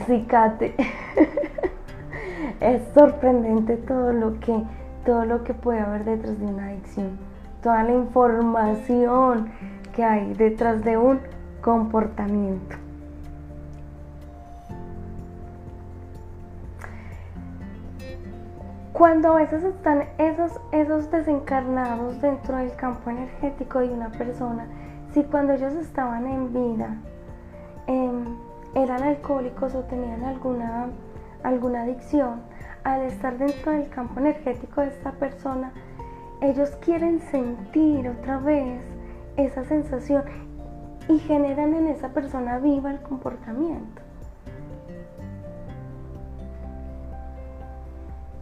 [0.27, 0.75] Kate.
[2.59, 4.63] es sorprendente todo lo que
[5.05, 7.17] todo lo que puede haber detrás de una adicción,
[7.63, 9.51] toda la información
[9.95, 11.19] que hay detrás de un
[11.61, 12.75] comportamiento.
[19.01, 24.67] Cuando a veces están esos, esos desencarnados dentro del campo energético de una persona,
[25.11, 26.97] si cuando ellos estaban en vida
[27.87, 28.23] em,
[28.75, 30.89] eran alcohólicos o tenían alguna,
[31.41, 32.41] alguna adicción,
[32.83, 35.71] al estar dentro del campo energético de esta persona,
[36.39, 38.83] ellos quieren sentir otra vez
[39.35, 40.25] esa sensación
[41.07, 44.00] y generan en esa persona viva el comportamiento.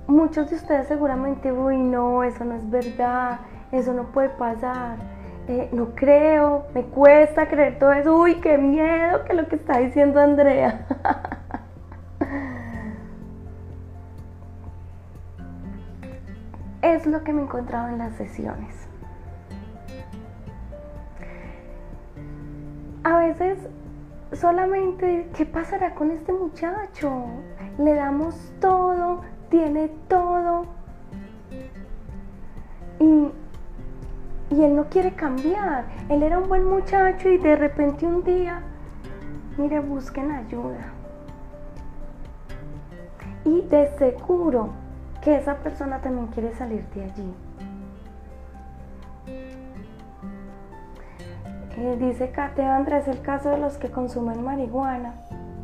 [0.10, 3.40] Muchos de ustedes seguramente, uy, no, eso no es verdad,
[3.72, 4.98] eso no puede pasar,
[5.48, 9.78] eh, no creo, me cuesta creer todo eso, uy, qué miedo que lo que está
[9.78, 10.86] diciendo Andrea.
[16.82, 18.76] es lo que me he encontrado en las sesiones.
[23.04, 23.60] A veces
[24.34, 27.26] solamente, ¿qué pasará con este muchacho?
[27.78, 30.66] Le damos todo, tiene todo.
[33.00, 33.32] Y,
[34.52, 35.86] él no quiere cambiar.
[36.10, 38.62] Él era un buen muchacho y de repente un día,
[39.58, 40.92] mire, busquen ayuda.
[43.46, 44.70] Y de seguro
[45.22, 47.34] que esa persona también quiere salir de allí.
[51.78, 55.14] Eh, dice Kate Andrés, el caso de los que consumen marihuana.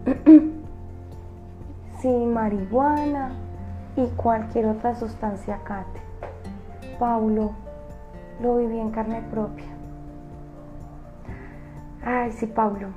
[2.00, 3.32] sí, marihuana,
[3.96, 6.02] y cualquier otra sustancia CATE.
[7.00, 7.52] Paulo,
[8.42, 9.66] lo viví en carne propia.
[12.04, 12.90] Ay, sí, Paulo.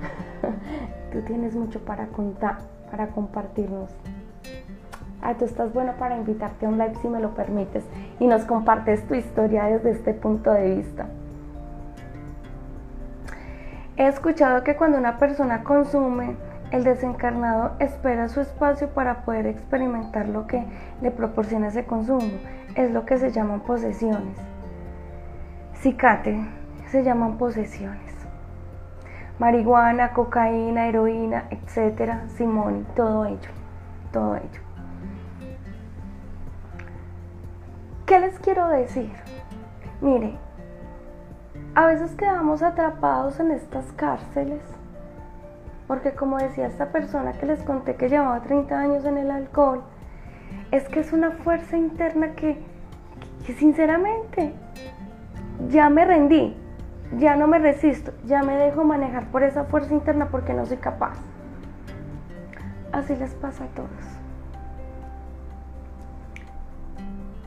[1.12, 2.58] Tú tienes mucho para contar,
[2.90, 3.90] para compartirnos.
[5.22, 7.82] Ay, tú estás bueno para invitarte a un live si me lo permites
[8.20, 11.06] y nos compartes tu historia desde este punto de vista.
[13.96, 16.36] He escuchado que cuando una persona consume,
[16.74, 20.66] el desencarnado espera su espacio para poder experimentar lo que
[21.02, 22.32] le proporciona ese consumo.
[22.74, 24.36] Es lo que se llaman posesiones.
[25.74, 26.36] Cicate
[26.88, 28.12] se llaman posesiones.
[29.38, 33.50] Marihuana, cocaína, heroína, etcétera, Simón, todo ello,
[34.12, 34.60] todo ello.
[38.04, 39.12] ¿Qué les quiero decir?
[40.00, 40.36] Mire,
[41.76, 44.60] a veces quedamos atrapados en estas cárceles
[45.86, 49.82] porque como decía esta persona que les conté que llevaba 30 años en el alcohol,
[50.70, 52.58] es que es una fuerza interna que,
[53.58, 54.52] sinceramente
[55.68, 56.56] ya me rendí,
[57.18, 60.78] ya no me resisto, ya me dejo manejar por esa fuerza interna porque no soy
[60.78, 61.18] capaz.
[62.92, 63.90] Así les pasa a todos.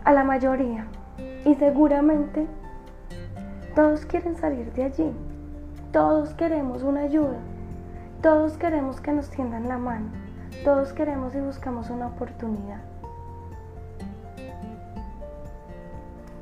[0.04, 0.86] A la mayoría.
[1.46, 2.46] Y seguramente
[3.76, 5.12] todos quieren salir de allí.
[5.92, 7.38] Todos queremos una ayuda.
[8.28, 10.08] Todos queremos que nos tiendan la mano.
[10.66, 12.82] Todos queremos y buscamos una oportunidad.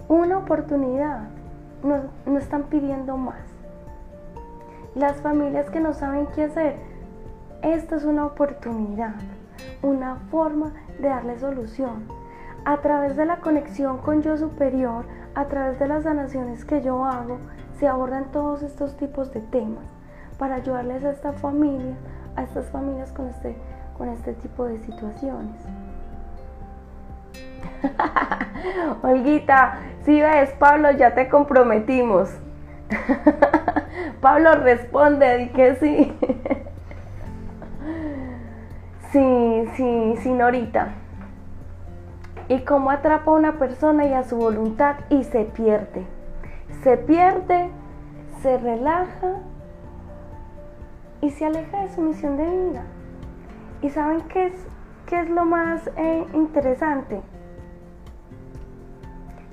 [0.08, 1.28] Una oportunidad
[1.84, 3.44] no, están pidiendo más.
[4.96, 6.78] Las familias que no saben qué hacer,
[7.62, 9.14] esta es una oportunidad,
[9.84, 12.08] una forma de darle solución.
[12.66, 15.06] A través de la conexión con yo superior,
[15.36, 17.38] a través de las sanaciones que yo hago,
[17.78, 19.95] se abordan todos estos tipos de temas
[20.38, 21.96] para ayudarles a esta familia,
[22.36, 23.56] a estas familias con este,
[23.98, 25.56] con este tipo de situaciones.
[29.04, 32.30] Olguita, si ves, Pablo, ya te comprometimos.
[34.22, 36.18] Pablo responde, di que sí.
[39.12, 40.90] sí, sí, sí, Norita.
[42.48, 46.06] Y cómo atrapa a una persona y a su voluntad y se pierde.
[46.84, 47.70] Se pierde,
[48.42, 49.40] se relaja
[51.22, 52.84] y se aleja de su misión de vida.
[53.82, 54.68] ¿Y saben qué es,
[55.06, 57.22] qué es lo más eh, interesante?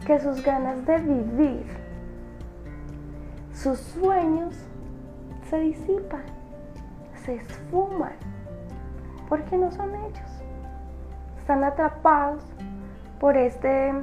[0.04, 1.66] que sus ganas de vivir,
[3.52, 4.54] sus sueños
[5.48, 6.22] se disipan,
[7.24, 8.12] se esfuman,
[9.28, 10.42] porque no son ellos.
[11.38, 12.44] Están atrapados
[13.20, 13.94] por este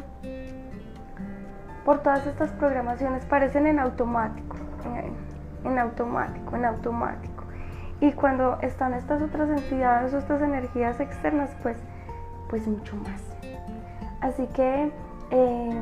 [1.85, 4.57] por todas estas programaciones parecen en automático,
[5.65, 7.38] en, automático, en automático.
[8.01, 11.77] Y cuando están estas otras entidades o estas energías externas, pues,
[12.49, 13.21] pues mucho más.
[14.21, 14.91] Así que
[15.31, 15.81] eh,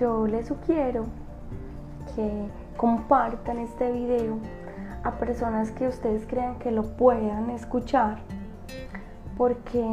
[0.00, 1.04] yo les sugiero
[2.14, 4.38] que compartan este video
[5.04, 8.18] a personas que ustedes crean que lo puedan escuchar
[9.36, 9.84] porque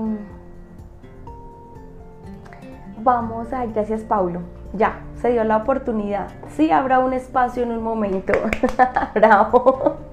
[3.00, 4.42] vamos a gracias Paulo.
[4.74, 6.28] Ya se dio la oportunidad.
[6.50, 8.34] Sí habrá un espacio en un momento.
[9.16, 10.09] Bravo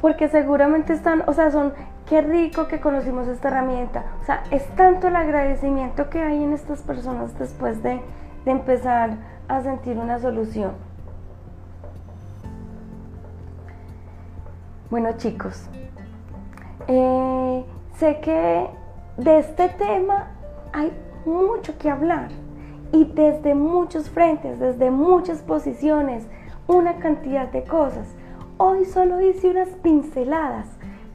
[0.00, 1.72] porque seguramente están o sea son
[2.08, 4.04] qué rico que conocimos esta herramienta.
[4.20, 8.00] O sea, es tanto el agradecimiento que hay en estas personas después de,
[8.46, 9.10] empezar
[9.48, 10.72] a sentir una solución.
[14.90, 15.68] Bueno chicos,
[16.88, 17.64] eh,
[17.96, 18.66] sé que
[19.18, 20.30] de este tema
[20.72, 20.92] hay
[21.26, 22.30] mucho que hablar
[22.90, 26.26] y desde muchos frentes, desde muchas posiciones,
[26.66, 28.08] una cantidad de cosas.
[28.62, 30.66] Hoy solo hice unas pinceladas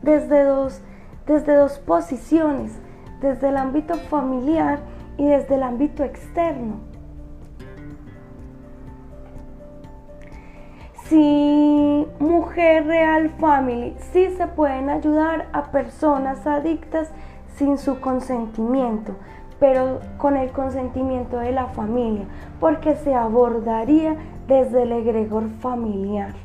[0.02, 0.82] desde dos,
[1.28, 2.76] desde dos posiciones,
[3.22, 4.80] desde el ámbito familiar
[5.16, 6.80] y desde el ámbito externo.
[11.04, 17.12] Si Mujer Real Family sí se pueden ayudar a personas adictas
[17.58, 19.14] sin su consentimiento,
[19.60, 22.26] pero con el consentimiento de la familia,
[22.60, 24.16] porque se abordaría
[24.48, 26.45] desde el egregor familiar.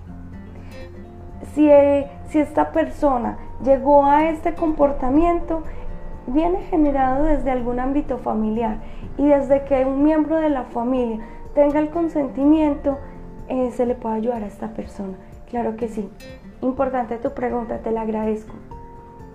[1.55, 1.68] Si,
[2.28, 5.62] si esta persona llegó a este comportamiento
[6.26, 8.78] viene generado desde algún ámbito familiar
[9.16, 11.18] y desde que un miembro de la familia
[11.55, 12.98] tenga el consentimiento,
[13.48, 15.14] eh, se le puede ayudar a esta persona.
[15.51, 16.09] Claro que sí.
[16.62, 18.55] Importante tu pregunta, te la agradezco.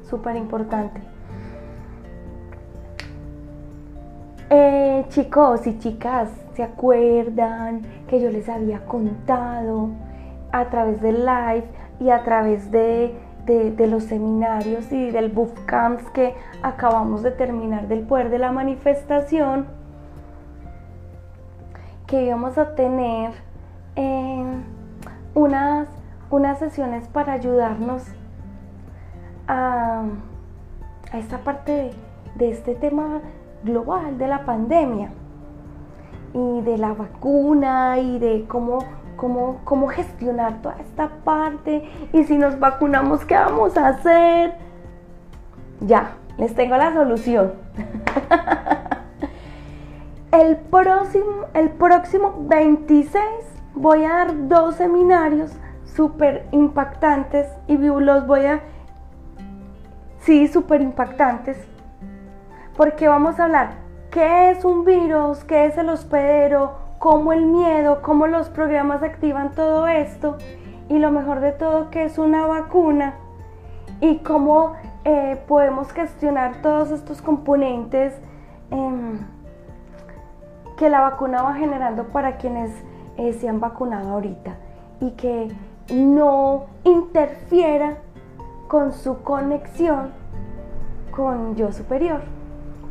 [0.03, 1.01] Súper importante.
[4.49, 9.89] Eh, chicos y chicas, ¿se acuerdan que yo les había contado
[10.51, 11.66] a través del live
[12.00, 13.16] y a través de
[13.46, 19.68] de, los seminarios y del bootcamp que acabamos de terminar del poder de la manifestación,
[22.08, 23.32] que íbamos a tener
[23.96, 24.43] eh,
[25.36, 25.88] unas,
[26.30, 28.04] unas sesiones para ayudarnos
[29.48, 30.04] a,
[31.14, 31.91] esta parte
[32.36, 33.22] de este tema
[33.64, 35.12] global de la pandemia
[36.34, 38.80] y de la vacuna y de cómo
[39.16, 44.55] cómo, cómo gestionar toda esta parte y si nos vacunamos, ¿qué vamos a hacer?
[45.82, 47.53] Ya, les tengo la solución.
[50.32, 53.22] el, próximo, el próximo 26
[53.76, 55.51] voy a dar dos seminarios
[55.86, 58.61] súper impactantes y los voy a...
[60.20, 61.57] Sí, súper impactantes.
[62.76, 63.76] Porque vamos a hablar
[64.11, 69.52] qué es un virus, qué es el hospedero, cómo el miedo, cómo los programas activan
[69.52, 70.38] todo esto
[70.89, 73.16] y lo mejor de todo que es una vacuna
[74.02, 74.74] y cómo
[75.04, 78.14] eh, podemos gestionar todos estos componentes
[78.72, 79.20] em,
[80.78, 82.72] que la vacuna va generando para quienes
[83.18, 84.56] eh, se han vacunado ahorita
[85.00, 85.56] y que
[85.93, 87.98] no interfiera
[88.68, 90.12] con su conexión
[91.12, 92.34] con yo superior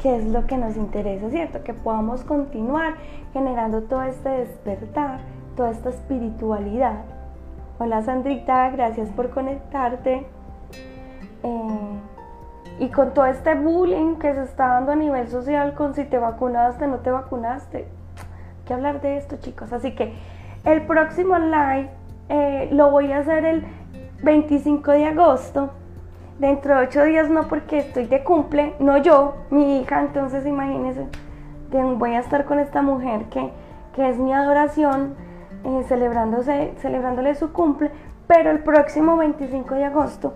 [0.05, 1.65] que es lo que nos interesa, ¿cierto?
[1.65, 2.97] Que podamos continuar
[3.33, 5.21] generando todo este despertar,
[5.57, 7.05] toda esta espiritualidad.
[7.79, 10.27] Hola Sandrita, gracias por conectarte.
[11.43, 12.01] Eh,
[12.81, 16.19] y con todo este bullying que se está dando a nivel social con si te
[16.19, 17.79] vacunaste, no te vacunaste.
[17.79, 19.73] Hay que hablar de esto, chicos.
[19.73, 20.13] Así que
[20.67, 21.89] el próximo live
[22.29, 23.65] eh, lo voy a hacer el
[24.23, 25.71] 25 de agosto
[26.39, 31.07] Dentro de ocho días no porque estoy de cumple, no yo, mi hija, entonces imagínense,
[31.97, 33.53] voy a estar con esta mujer que,
[33.97, 35.15] es mi adoración,
[35.65, 37.93] eh, celebrándose, celebrándole su cumple,
[38.27, 40.35] pero el próximo 25 de agosto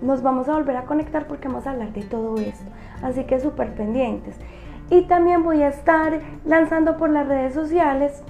[0.00, 2.70] nos vamos a volver a conectar porque vamos a hablar de todo esto,
[3.02, 4.36] así que súper pendientes.
[4.90, 8.22] Y también voy a estar lanzando por las redes sociales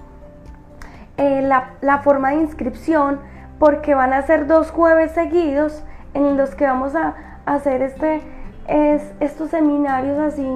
[1.19, 3.21] eh, la, la forma de inscripción
[3.59, 5.85] porque van a ser dos jueves seguidos
[6.15, 7.15] en los que vamos a
[7.47, 8.21] hacer este,
[8.69, 10.47] es, estos seminarios así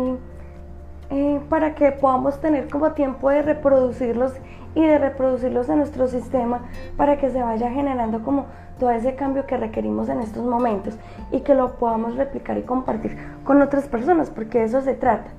[1.11, 4.33] eh, para que podamos tener como tiempo de reproducirlos
[4.75, 6.61] y de reproducirlos en nuestro sistema
[6.97, 8.47] para que se vaya generando como
[8.79, 10.99] todo ese cambio que requerimos en estos momentos
[11.31, 15.31] y que lo podamos replicar y compartir con otras personas, porque eso se trata.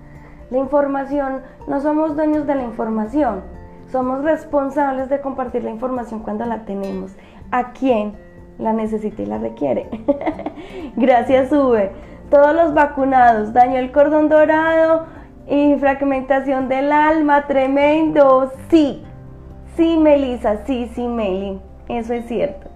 [0.49, 3.41] La información, no somos dueños de la información,
[3.91, 7.15] somos responsables de compartir la información cuando la tenemos.
[7.51, 8.15] ¿A quién?
[8.60, 9.89] La necesita y la requiere.
[10.95, 11.91] Gracias, Sube.
[12.30, 15.05] Todos los vacunados, daño el cordón dorado
[15.47, 18.51] y fragmentación del alma, tremendo.
[18.70, 19.05] Sí,
[19.76, 22.68] sí, Melissa, sí, sí, Meli, eso es cierto.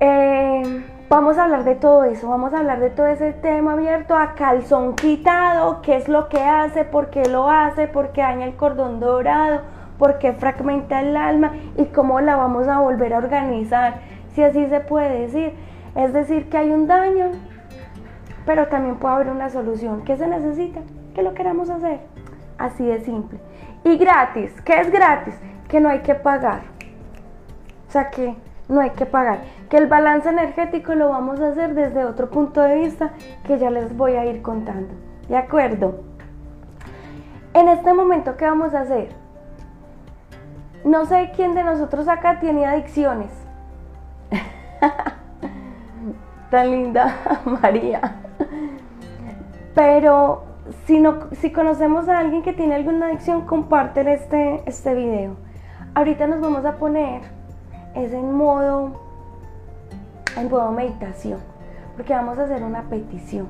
[0.00, 4.16] Eh, vamos a hablar de todo eso, vamos a hablar de todo ese tema abierto
[4.16, 8.46] a calzón quitado, qué es lo que hace, por qué lo hace, por qué daña
[8.46, 9.60] el cordón dorado,
[9.98, 14.66] por qué fragmenta el alma y cómo la vamos a volver a organizar si así
[14.66, 15.52] se puede decir.
[15.94, 17.32] Es decir, que hay un daño,
[18.46, 20.02] pero también puede haber una solución.
[20.04, 20.80] ¿Qué se necesita?
[21.14, 22.00] Que lo queramos hacer.
[22.58, 23.38] Así de simple.
[23.84, 24.52] Y gratis.
[24.62, 25.34] ¿Qué es gratis?
[25.68, 26.62] Que no hay que pagar.
[27.88, 28.34] O sea que
[28.68, 29.40] no hay que pagar.
[29.68, 33.10] Que el balance energético lo vamos a hacer desde otro punto de vista
[33.44, 34.94] que ya les voy a ir contando.
[35.28, 36.00] ¿De acuerdo?
[37.54, 39.10] En este momento, ¿qué vamos a hacer?
[40.84, 43.41] No sé quién de nosotros acá tiene adicciones.
[46.50, 48.16] Tan linda María.
[49.74, 50.44] Pero
[50.86, 55.36] si, no, si conocemos a alguien que tiene alguna adicción, comparten este, este video.
[55.94, 57.22] Ahorita nos vamos a poner
[57.94, 58.92] es en modo,
[60.36, 61.40] en modo meditación,
[61.96, 63.48] porque vamos a hacer una petición.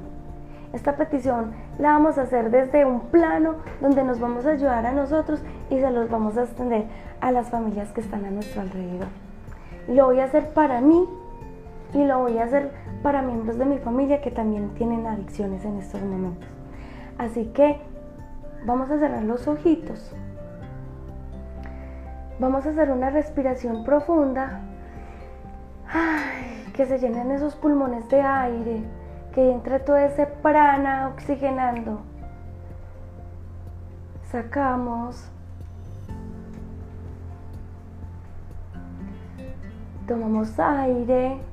[0.72, 4.92] Esta petición la vamos a hacer desde un plano donde nos vamos a ayudar a
[4.92, 6.86] nosotros y se los vamos a extender
[7.20, 9.08] a las familias que están a nuestro alrededor.
[9.86, 11.06] Lo voy a hacer para mí
[11.94, 12.70] y lo voy a hacer
[13.02, 16.48] para miembros de mi familia que también tienen adicciones en estos momentos.
[17.18, 17.80] Así que
[18.64, 20.14] vamos a cerrar los ojitos.
[22.38, 24.60] Vamos a hacer una respiración profunda.
[26.74, 28.82] que se llenen esos pulmones de aire,
[29.34, 32.00] que entre todo ese prana oxigenando.
[34.30, 35.30] Sacamos.
[40.08, 41.51] Tomamos aire.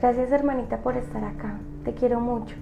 [0.00, 1.58] Gracias hermanita por estar acá.
[1.84, 2.54] Te quiero mucho.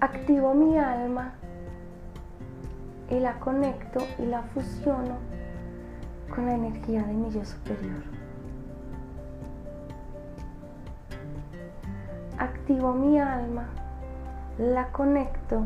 [0.00, 1.32] Activo mi alma
[3.10, 5.16] y la conecto y la fusiono
[6.34, 8.02] con la energía de mi yo superior.
[12.36, 13.68] Activo mi alma,
[14.58, 15.64] la conecto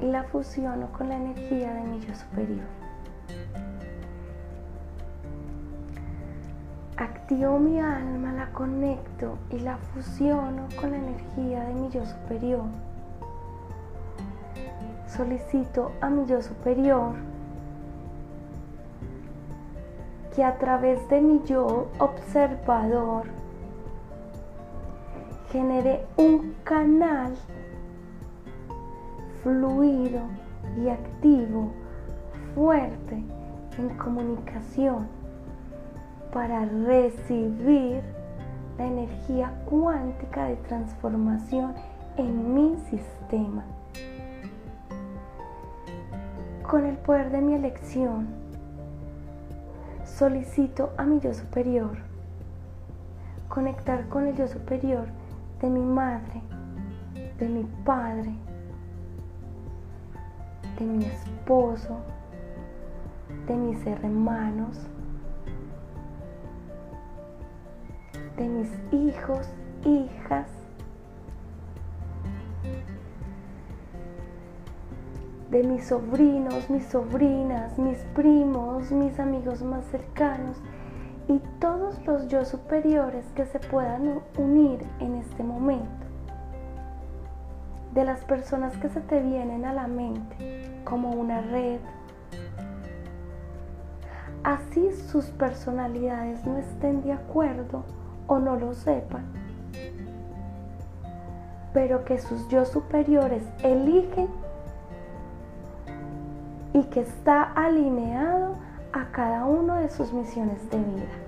[0.00, 2.85] y la fusiono con la energía de mi yo superior.
[7.26, 12.62] Activo mi alma, la conecto y la fusiono con la energía de mi yo superior.
[15.08, 17.14] Solicito a mi yo superior
[20.36, 23.24] que a través de mi yo observador
[25.50, 27.34] genere un canal
[29.42, 30.20] fluido
[30.80, 31.72] y activo,
[32.54, 33.20] fuerte
[33.78, 35.15] en comunicación
[36.36, 38.02] para recibir
[38.76, 41.72] la energía cuántica de transformación
[42.18, 43.64] en mi sistema.
[46.62, 48.26] Con el poder de mi elección,
[50.04, 51.96] solicito a mi yo superior
[53.48, 55.06] conectar con el yo superior
[55.62, 56.42] de mi madre,
[57.38, 58.34] de mi padre,
[60.78, 61.96] de mi esposo,
[63.46, 64.86] de mis hermanos,
[68.36, 69.48] de mis hijos,
[69.84, 70.48] hijas,
[75.50, 80.56] de mis sobrinos, mis sobrinas, mis primos, mis amigos más cercanos
[81.28, 86.06] y todos los yo superiores que se puedan unir en este momento
[87.94, 91.80] de las personas que se te vienen a la mente como una red.
[94.44, 97.84] Así sus personalidades no estén de acuerdo
[98.26, 99.24] o no lo sepan,
[101.72, 104.28] pero que sus yo superiores eligen
[106.72, 108.56] y que está alineado
[108.92, 111.26] a cada uno de sus misiones de vida.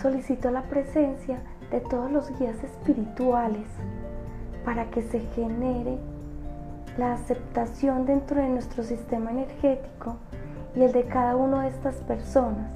[0.00, 3.66] Solicito la presencia de todos los guías espirituales
[4.64, 5.98] para que se genere
[6.96, 10.16] la aceptación dentro de nuestro sistema energético
[10.74, 12.70] y el de cada una de estas personas.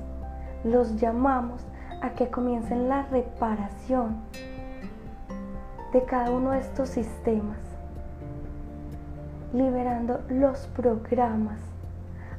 [0.64, 1.66] Los llamamos
[2.00, 4.16] a que comiencen la reparación
[5.92, 7.58] de cada uno de estos sistemas,
[9.52, 11.58] liberando los programas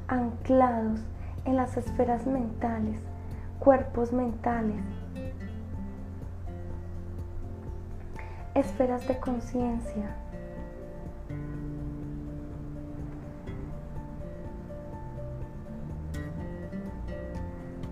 [0.07, 0.99] anclados
[1.45, 2.99] en las esferas mentales,
[3.59, 4.81] cuerpos mentales,
[8.55, 10.22] esferas de conciencia.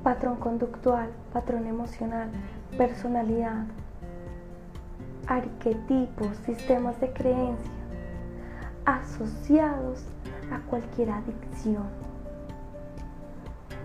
[0.04, 2.30] Patrón conductual, patrón emocional,
[2.78, 3.66] personalidad,
[5.28, 7.72] arquetipos, sistemas de creencia
[8.86, 10.04] asociados
[10.52, 11.84] a cualquier adicción.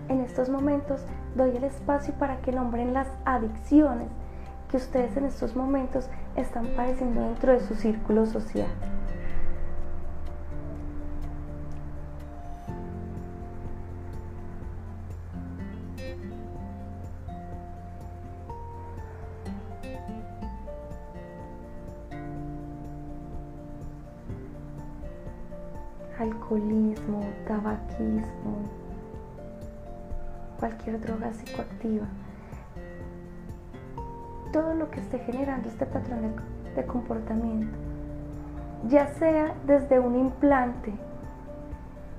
[0.09, 1.01] En estos momentos
[1.35, 4.07] doy el espacio para que nombren las adicciones
[4.71, 8.67] que ustedes en estos momentos están padeciendo dentro de su círculo social.
[27.67, 28.69] Tabaquismo,
[30.59, 32.05] cualquier droga psicoactiva.
[34.53, 36.35] Todo lo que esté generando este patrón
[36.75, 37.75] de, comportamiento,
[38.87, 40.93] ya sea desde un implante,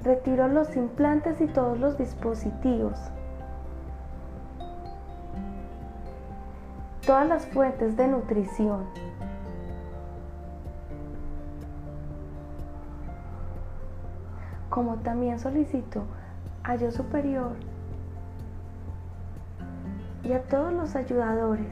[0.03, 2.99] retiro los implantes y todos los dispositivos,
[7.07, 8.85] todas las fuentes de nutrición,
[14.79, 16.05] como también solicito
[16.63, 17.57] a yo superior
[20.23, 21.67] y a todos los ayudadores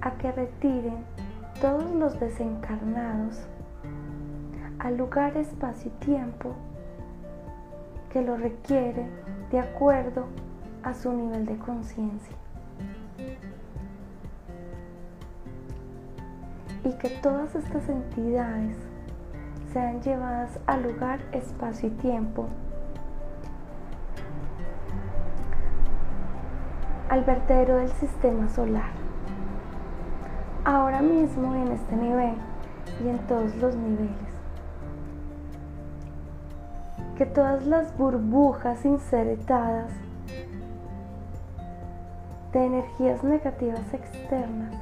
[0.00, 1.04] a que retiren
[1.60, 3.46] todos los desencarnados
[4.78, 6.54] al lugar, espacio y tiempo
[8.10, 9.06] que lo requiere
[9.50, 10.24] de acuerdo
[10.82, 12.36] a su nivel de conciencia.
[16.84, 18.78] Y que todas estas entidades
[19.74, 22.46] sean llevadas al lugar, espacio y tiempo
[27.10, 29.04] al vertedero del sistema solar
[30.64, 32.34] ahora mismo en este nivel
[33.04, 34.10] y en todos los niveles.
[37.16, 39.90] Que todas las burbujas insertadas
[42.52, 44.74] de energías negativas externas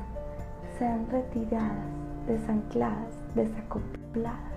[0.78, 1.86] sean retiradas,
[2.26, 4.51] desancladas, desacopladas.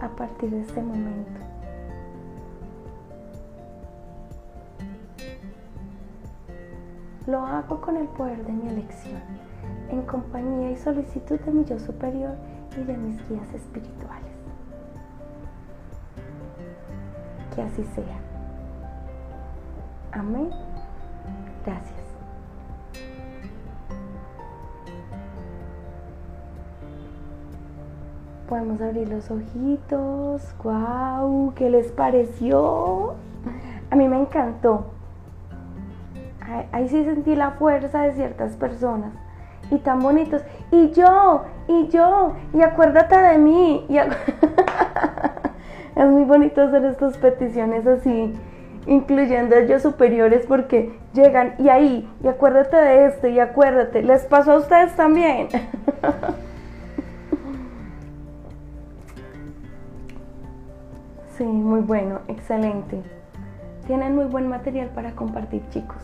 [0.00, 1.40] A partir de este momento.
[7.26, 9.20] Lo hago con el poder de mi elección,
[9.90, 12.36] en compañía y solicitud de mi yo superior
[12.78, 14.24] y de mis guías espirituales.
[17.54, 18.18] Que así sea.
[20.12, 20.50] Amén.
[21.64, 21.95] Gracias.
[28.48, 30.54] Podemos abrir los ojitos.
[30.62, 31.52] ¡Guau!
[31.56, 33.14] ¿Qué les pareció?
[33.90, 34.86] A mí me encantó.
[36.70, 39.12] Ahí sí sentí la fuerza de ciertas personas.
[39.72, 40.42] Y tan bonitos.
[40.70, 43.84] Y yo, y yo, y acuérdate de mí.
[45.96, 48.32] es muy bonito hacer estas peticiones así,
[48.86, 54.02] incluyendo ellos superiores, porque llegan y ahí, y acuérdate de este, y acuérdate.
[54.02, 55.48] ¿Les pasó a ustedes también?
[61.36, 63.02] Sí, muy bueno, excelente.
[63.86, 66.02] Tienen muy buen material para compartir, chicos.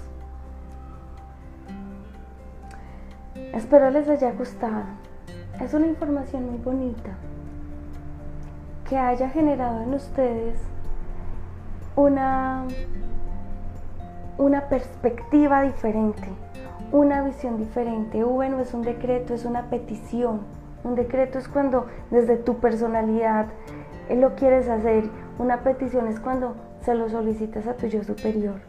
[3.55, 4.85] Espero les haya gustado.
[5.59, 7.13] Es una información muy bonita
[8.87, 10.59] que haya generado en ustedes
[11.97, 12.67] una,
[14.37, 16.29] una perspectiva diferente,
[16.93, 18.23] una visión diferente.
[18.23, 20.41] V no es un decreto, es una petición.
[20.85, 23.47] Un decreto es cuando desde tu personalidad
[24.11, 25.05] lo quieres hacer.
[25.39, 28.61] Una petición es cuando se lo solicitas a tu yo superior.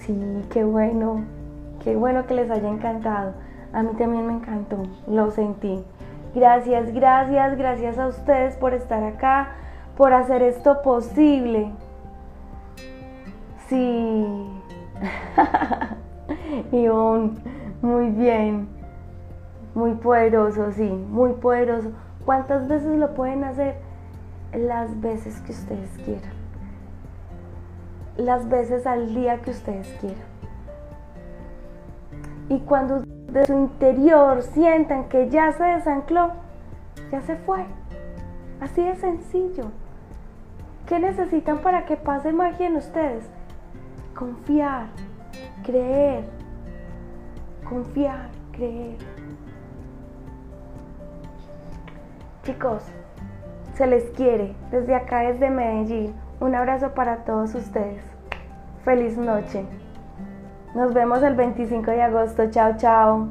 [0.00, 1.24] Sí, qué bueno,
[1.82, 3.34] qué bueno que les haya encantado.
[3.72, 5.84] A mí también me encantó, lo sentí.
[6.34, 9.52] Gracias, gracias, gracias a ustedes por estar acá,
[9.96, 11.72] por hacer esto posible.
[13.68, 14.26] Sí.
[16.72, 17.32] Ivonne,
[17.82, 18.68] muy bien.
[19.74, 21.90] Muy poderoso, sí, muy poderoso.
[22.26, 23.76] ¿Cuántas veces lo pueden hacer?
[24.52, 26.32] Las veces que ustedes quieran.
[28.16, 30.26] Las veces al día que ustedes quieran.
[32.48, 36.32] Y cuando de su interior sientan que ya se desancló,
[37.12, 37.64] ya se fue.
[38.60, 39.66] Así de sencillo.
[40.86, 43.24] ¿Qué necesitan para que pase magia en ustedes?
[44.16, 44.86] Confiar,
[45.62, 46.24] creer,
[47.68, 49.15] confiar, creer.
[52.46, 52.84] Chicos,
[53.74, 56.14] se les quiere desde acá, desde Medellín.
[56.38, 58.00] Un abrazo para todos ustedes.
[58.84, 59.64] Feliz noche.
[60.72, 62.48] Nos vemos el 25 de agosto.
[62.48, 63.26] Chao, chao.